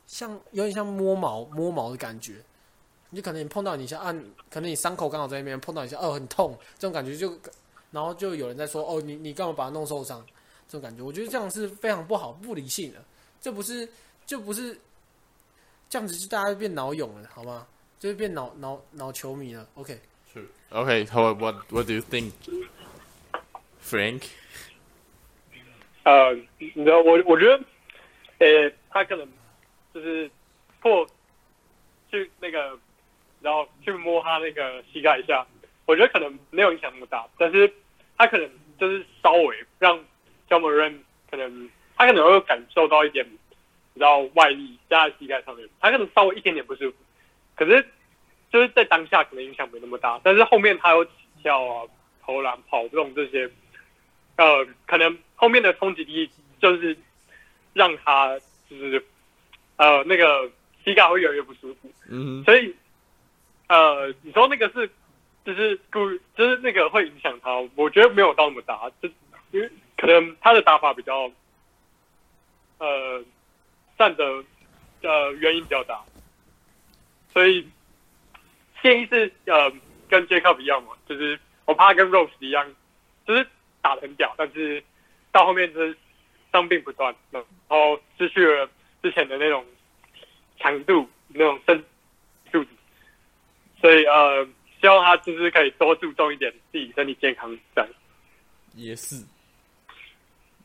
[0.06, 2.36] 像有点像摸毛摸毛的感觉，
[3.12, 4.14] 你可能你碰到你一下啊，
[4.50, 7.38] 可能你伤口刚好在那边碰到一下，哦很痛，这种感觉就，
[7.92, 10.26] 然后就有人在说哦你你干嘛把它弄受伤？
[10.70, 13.00] 这种感觉，我觉得这样是非常不好、不理性的，
[13.40, 13.88] 这不是
[14.28, 14.78] 就不是
[15.90, 17.66] 这样子，就大家就变脑勇了，好吗？
[17.98, 19.68] 就是变脑脑脑球迷了。
[19.74, 20.46] OK，Sure.
[20.70, 22.32] Okay, how, what what do you think,
[23.82, 24.24] Frank?
[26.04, 27.64] 呃，你知道我我觉得，
[28.40, 29.28] 呃，他可能
[29.94, 30.30] 就是
[30.82, 31.08] 破
[32.12, 32.78] 去那个，
[33.42, 35.48] 然后去摸他那个膝盖一下，
[35.86, 37.74] 我觉得可能没有影响那么大，但是
[38.18, 38.48] 他可能
[38.80, 40.00] 就是稍微让
[40.50, 43.26] 焦某人可能他可能会感受到一点，
[43.98, 46.96] 你知道外力加在膝盖上面，他可能稍微一点点不舒服，
[47.56, 47.84] 可是
[48.52, 51.84] 就是在当下可能影响没那么大，但是后面他有起跳啊、
[52.24, 53.50] 投篮、跑动这些，
[54.36, 56.30] 呃，可能后面的冲击力
[56.62, 56.96] 就是
[57.74, 58.38] 让他
[58.70, 59.04] 就是
[59.78, 60.48] 呃那个
[60.86, 61.92] 膝盖会越来越不舒服。
[62.08, 62.76] 嗯，所以，
[63.68, 64.88] 呃，你说那个是
[65.44, 69.10] 就是故意就是那个会影响他，我觉得没有到那么大，就
[69.50, 69.68] 因为
[69.98, 71.32] 可能他的打法比较，
[72.78, 73.24] 呃，
[73.98, 74.24] 占的
[75.02, 76.04] 呃原因比较大，
[77.34, 77.68] 所以
[78.82, 79.72] 建议是呃
[80.10, 82.74] 跟 Jacob 一样嘛，就是我怕跟 Rose 一样，
[83.26, 83.48] 就是
[83.82, 84.84] 打得很屌，但是
[85.32, 85.98] 到后面就是
[86.52, 88.70] 伤病不断，然后失去了
[89.02, 89.66] 之前的那种
[90.60, 91.84] 强度、那种身
[92.52, 92.70] 素质，
[93.82, 94.48] 所以呃，
[94.80, 97.90] 希望他就是可以多注重一点自己身体健康这样。
[98.74, 99.24] 也是。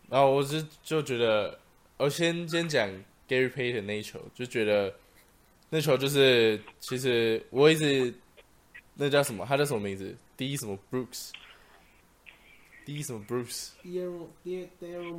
[0.09, 1.59] 然后我是就觉得，
[1.97, 2.89] 我先先讲
[3.29, 4.95] Gary Payton 那一球，就觉得
[5.71, 8.15] 那球就是其实我一直
[8.95, 9.45] 那叫什么？
[9.47, 10.15] 他叫什么名字？
[10.37, 11.31] 第一什么 Brooks？
[12.85, 14.29] 第一什么 Darren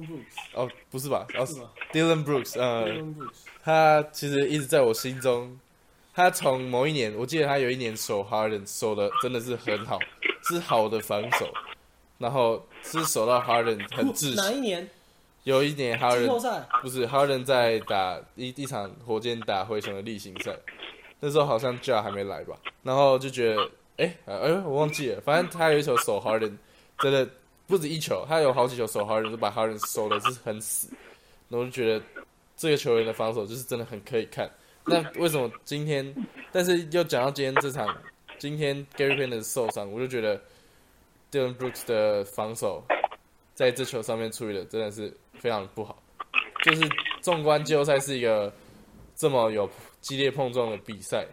[0.06, 1.26] Brooks 哦，不是吧？
[1.36, 1.56] 哦是
[1.94, 5.58] ，Dylan Brooks，呃 Brooks 他其实一直在我心中。
[6.14, 9.98] 他从某一年，我记得他有一年守 Harden 守的真的是很好，
[10.44, 11.52] 是好的防守，
[12.20, 14.36] 然后是守到 Harden 很窒息。
[14.36, 14.88] 哪一年？
[15.44, 20.56] 有一年季后 Harden 不是 Harden 在打一一场火箭打灰熊的例行赛，
[21.20, 24.36] 那时候好像 Ja 还没来吧，然后就觉得，哎、哎、
[24.66, 26.58] 我忘记了，反正他有一球守 Harden，
[27.00, 27.30] 真的
[27.68, 30.88] 不止一球，他有好几球守 Harden 都把 Harden 守的是很死，
[31.50, 32.06] 然后我就觉得
[32.56, 34.50] 这个球员的防守就是真的很可以看。
[34.86, 36.14] 那为什么今天，
[36.52, 37.88] 但是又讲到今天这场，
[38.38, 40.42] 今天 Gary Payton 受伤，我就觉得
[41.32, 42.84] Dylan Brooks 的防守
[43.54, 46.02] 在这球上面处理的真的是非常不好。
[46.64, 46.90] 就是
[47.22, 48.52] 纵观季后赛是一个
[49.16, 49.70] 这么有
[50.02, 51.26] 激烈碰撞的比赛，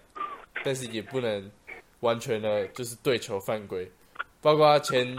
[0.65, 1.51] 但是也不能
[2.01, 3.89] 完全的就是对球犯规，
[4.41, 5.17] 包括他前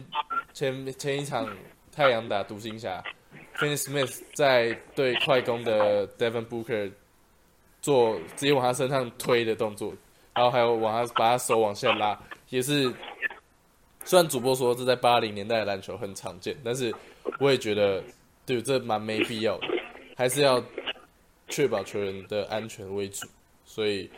[0.54, 1.48] 前前一场
[1.92, 3.02] 太阳打独行侠
[3.54, 6.92] f i n n Smith 在对快攻的 Devin Booker
[7.82, 9.94] 做直接往他身上推的动作，
[10.34, 12.94] 然后还有往他把他手往下拉，也是
[14.04, 16.94] 虽然主播说这在八零年代的篮球很常见，但是
[17.40, 18.04] 我也觉得
[18.46, 19.68] 对这蛮没必要的，
[20.16, 20.64] 还是要
[21.48, 23.28] 确保球员的安全为主。
[23.66, 24.10] 所以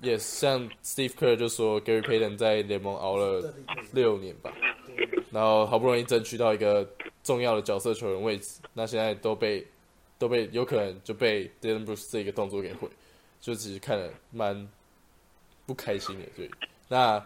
[0.00, 3.54] 也像 Steve Kerr 就说，Gary Payton 在联盟熬了
[3.92, 4.52] 六年吧，
[5.30, 6.88] 然后好不容易争取到一个
[7.22, 9.64] 重要的角色球员位置，那现在都被
[10.18, 12.88] 都被有可能就被 Dylan Brooks 这个动作给毁，
[13.40, 14.68] 就其实看了蛮
[15.64, 16.24] 不开心的。
[16.34, 16.50] 对，
[16.88, 17.24] 那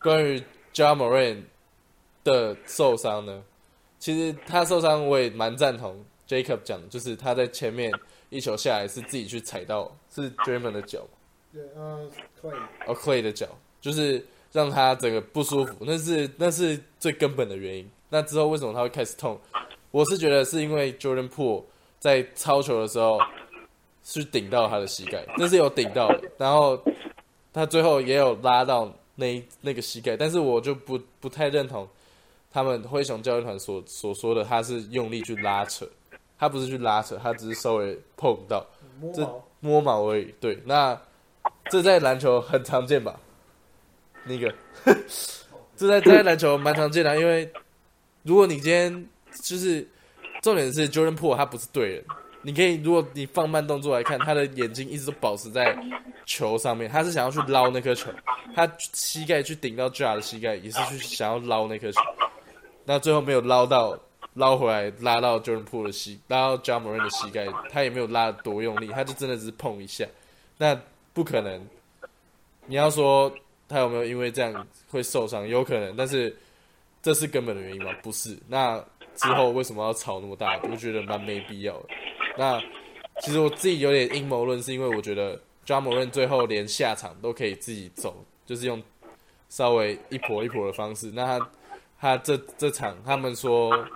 [0.00, 0.42] 关于
[0.74, 1.42] Ja Moran
[2.24, 3.42] 的受伤呢，
[3.98, 7.92] 其实他受伤我也蛮赞同 Jacob 讲的，就是他在前面
[8.28, 11.06] 一球下来是自己去踩到是 Draymond 的脚，
[11.52, 12.10] 对，呃，
[12.42, 12.58] 可以。
[12.86, 13.46] 哦 Clay 的脚，
[13.80, 17.88] 就是让他整个不舒服，那是那是最根本的原因。
[18.08, 19.40] 那之后为什么他会开始痛？
[19.90, 21.62] 我是觉得是因为 Jordan Poole
[22.00, 23.20] 在抄球的时候
[24.02, 26.82] 是顶到他的膝盖，那是有顶到的，然后
[27.52, 31.88] 他最后也有拉到那那个膝盖，但是我就不不太认同
[32.50, 35.86] 他们灰熊教练团所所说的他是用力去拉扯，
[36.38, 38.64] 他不是去拉扯，他只是稍微碰到。
[39.14, 39.22] 这
[39.60, 40.34] 摸毛，摸毛而已。
[40.40, 41.00] 对，那
[41.70, 43.18] 这在篮球很常见吧？
[44.24, 44.54] 那个，
[45.76, 47.50] 这在这在篮球蛮常见的啊，因为
[48.22, 49.06] 如果你今天
[49.42, 49.86] 就是
[50.42, 52.04] 重点是 Jordan Po 他不是对人，
[52.42, 55.76] 你可以如果你放慢动作来看，他的眼睛一直都保持在
[56.26, 58.10] 球上面，他是想要去捞那颗球，
[58.54, 62.00] 他膝盖去顶到 Ja 的膝盖，也是去想要捞那颗球，
[62.84, 63.98] 那最后没有捞到。
[64.36, 70.04] 捞回来，拉到 Jordan Po 的膝，拉到 j a m a r a n 的膝盖，他也没有拉多用力，他就真的只是碰一下，
[70.58, 70.76] 那
[71.12, 71.64] 不可能。
[72.66, 73.32] 你要说
[73.68, 76.36] 他有没有因为这样会受伤，有可能，但是
[77.00, 77.92] 这是根本的原因吗？
[78.02, 78.36] 不是。
[78.48, 80.58] 那之后为什么要吵那么大？
[80.64, 81.90] 我觉得蛮没必要的。
[82.36, 82.60] 那
[83.20, 88.82] 其实我自己有点阴谋论，是因为我觉得 j a m a r a n 最后连下场都可以自己走，就是用
[89.48, 91.10] 稍微一跛一跛的方式。
[91.10, 91.50] 那他
[92.00, 93.86] 他这这场他们说。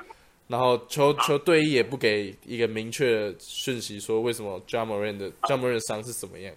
[0.48, 5.72] 然后球球队也不给一个明确的讯息，说为什么 j a m a r a n 的 j a m a r a
[5.72, 6.54] n 的伤是什么样。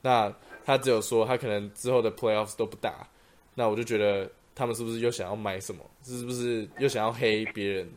[0.00, 0.32] 那
[0.64, 3.04] 他只有说他可能之后的 Playoffs 都不打。
[3.56, 5.84] 那我就觉得他们是不是又想要买什么？
[6.04, 7.90] 是不是又想要黑别人？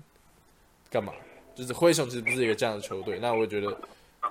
[0.89, 1.13] 干嘛？
[1.53, 3.19] 就是灰熊其实不是一个这样的球队。
[3.19, 3.77] 那我觉得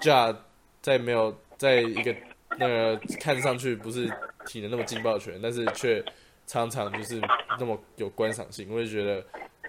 [0.00, 0.36] 这
[0.82, 2.14] 在没有在一个
[2.58, 4.10] 那个看上去不是
[4.46, 6.04] 体能那么劲爆的球员，但是却
[6.46, 7.20] 常常就是
[7.58, 9.24] 那么有观赏性，我就觉得。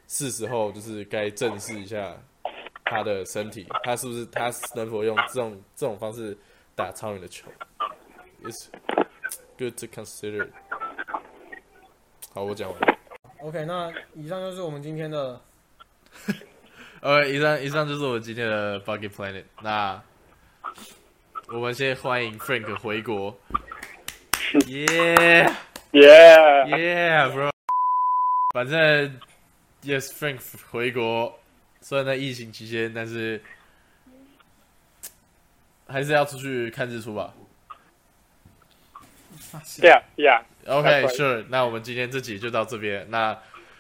[0.08, 2.16] 是时候就是该正视一下
[2.84, 6.38] 他的身体，他是不是他能否用这种这种方式
[6.76, 7.50] 打超远的球
[8.44, 8.68] ？It's
[9.58, 10.48] good to consider。
[12.36, 12.98] 好，我讲完了。
[13.40, 15.42] OK，那以上就是我们今天的
[17.02, 19.46] OK， 以上以上就是我们今天的 Bucket Planet。
[19.64, 20.00] 那
[21.48, 23.38] 我们先欢迎 Frank 回国。
[24.66, 25.54] Yeah
[25.92, 27.52] yeah yeah bro，。
[28.54, 29.20] 反正
[29.84, 30.40] Yes Frank
[30.72, 31.40] 回国，
[31.82, 33.40] 虽然在疫情期间，但是
[35.88, 37.32] 还是要出去看日出吧。
[39.80, 41.16] 对呀对呀，OK That's right.
[41.16, 43.06] sure，那我们今天这集就到这边。
[43.10, 43.38] 那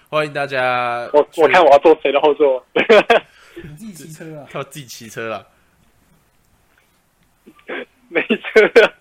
[0.10, 2.64] 欢迎大家我我看我要坐谁的后座。
[3.56, 5.48] 你自己骑车啊， 靠自己骑车了。
[8.16, 8.96] 没车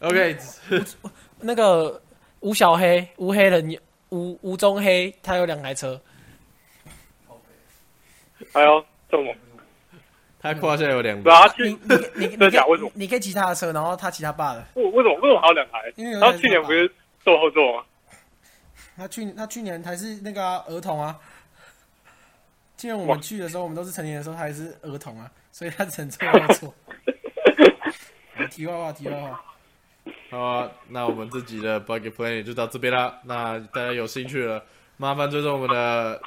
[0.00, 0.38] ，OK，
[1.40, 2.00] 那个
[2.40, 3.78] 吴小黑，吴黑人，
[4.08, 6.00] 吴吴中黑，他有两台车，
[8.54, 9.34] 哎呦，这么
[10.40, 14.66] 他胯下有两对啊，他你去你你你真假为什么可以你可以骑他的车，然后他骑他爸的。
[14.74, 15.92] 为为什么为什么还有两台？
[15.96, 16.90] 因为他去年不是
[17.22, 17.84] 坐后座吗？
[18.96, 21.18] 他去他去年还是那个啊、儿童啊。
[22.78, 26.74] 去年我们去的时候，我们都是成年的时候，他还是儿童啊，所以他只能坐后座。
[28.48, 29.44] 题外话，题外话，
[30.30, 33.18] 好啊，那我们这集的 Buggy Planet 就到这边啦。
[33.24, 34.62] 那大家有兴趣了，
[34.96, 36.20] 麻烦追踪我们的，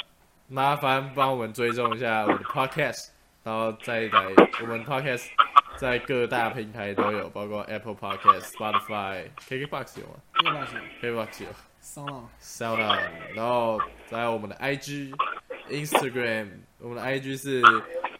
[0.48, 3.10] 麻烦帮我们追踪一下我的 Podcast，
[3.44, 4.26] 然后再来
[4.62, 5.28] 我们 Podcast
[5.78, 10.20] 在各大平台都有，包括 Apple Podcast、Spotify、KKBox 有吗
[11.02, 11.28] 对吧？
[11.32, 11.50] 姐，？KKBox 有。
[12.42, 13.00] ，Sound On，
[13.34, 15.14] 然后在我们的 IG、
[15.70, 16.50] Instagram，
[16.80, 17.62] 我们的 IG 是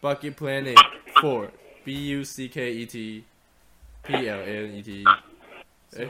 [0.02, 0.78] Buggy Planet
[1.16, 1.50] Four
[1.84, 3.26] B U C K E T
[4.04, 5.04] P L A N E T，
[5.98, 6.08] 哎，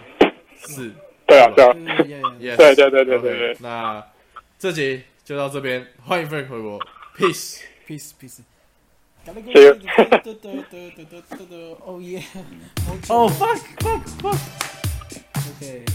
[0.68, 0.92] 是。
[1.28, 4.04] 对啊对啊，对对对 Yes 对对对对对对那
[4.58, 6.80] 这集就到这边，欢迎 Frank 回国
[7.16, 7.62] ，Peace。
[7.88, 8.40] ，peace peace。
[9.26, 9.72] 谢谢
[11.86, 12.24] 哦耶
[13.10, 14.40] ！Oh fuck fuck fuck。
[15.36, 15.86] OK。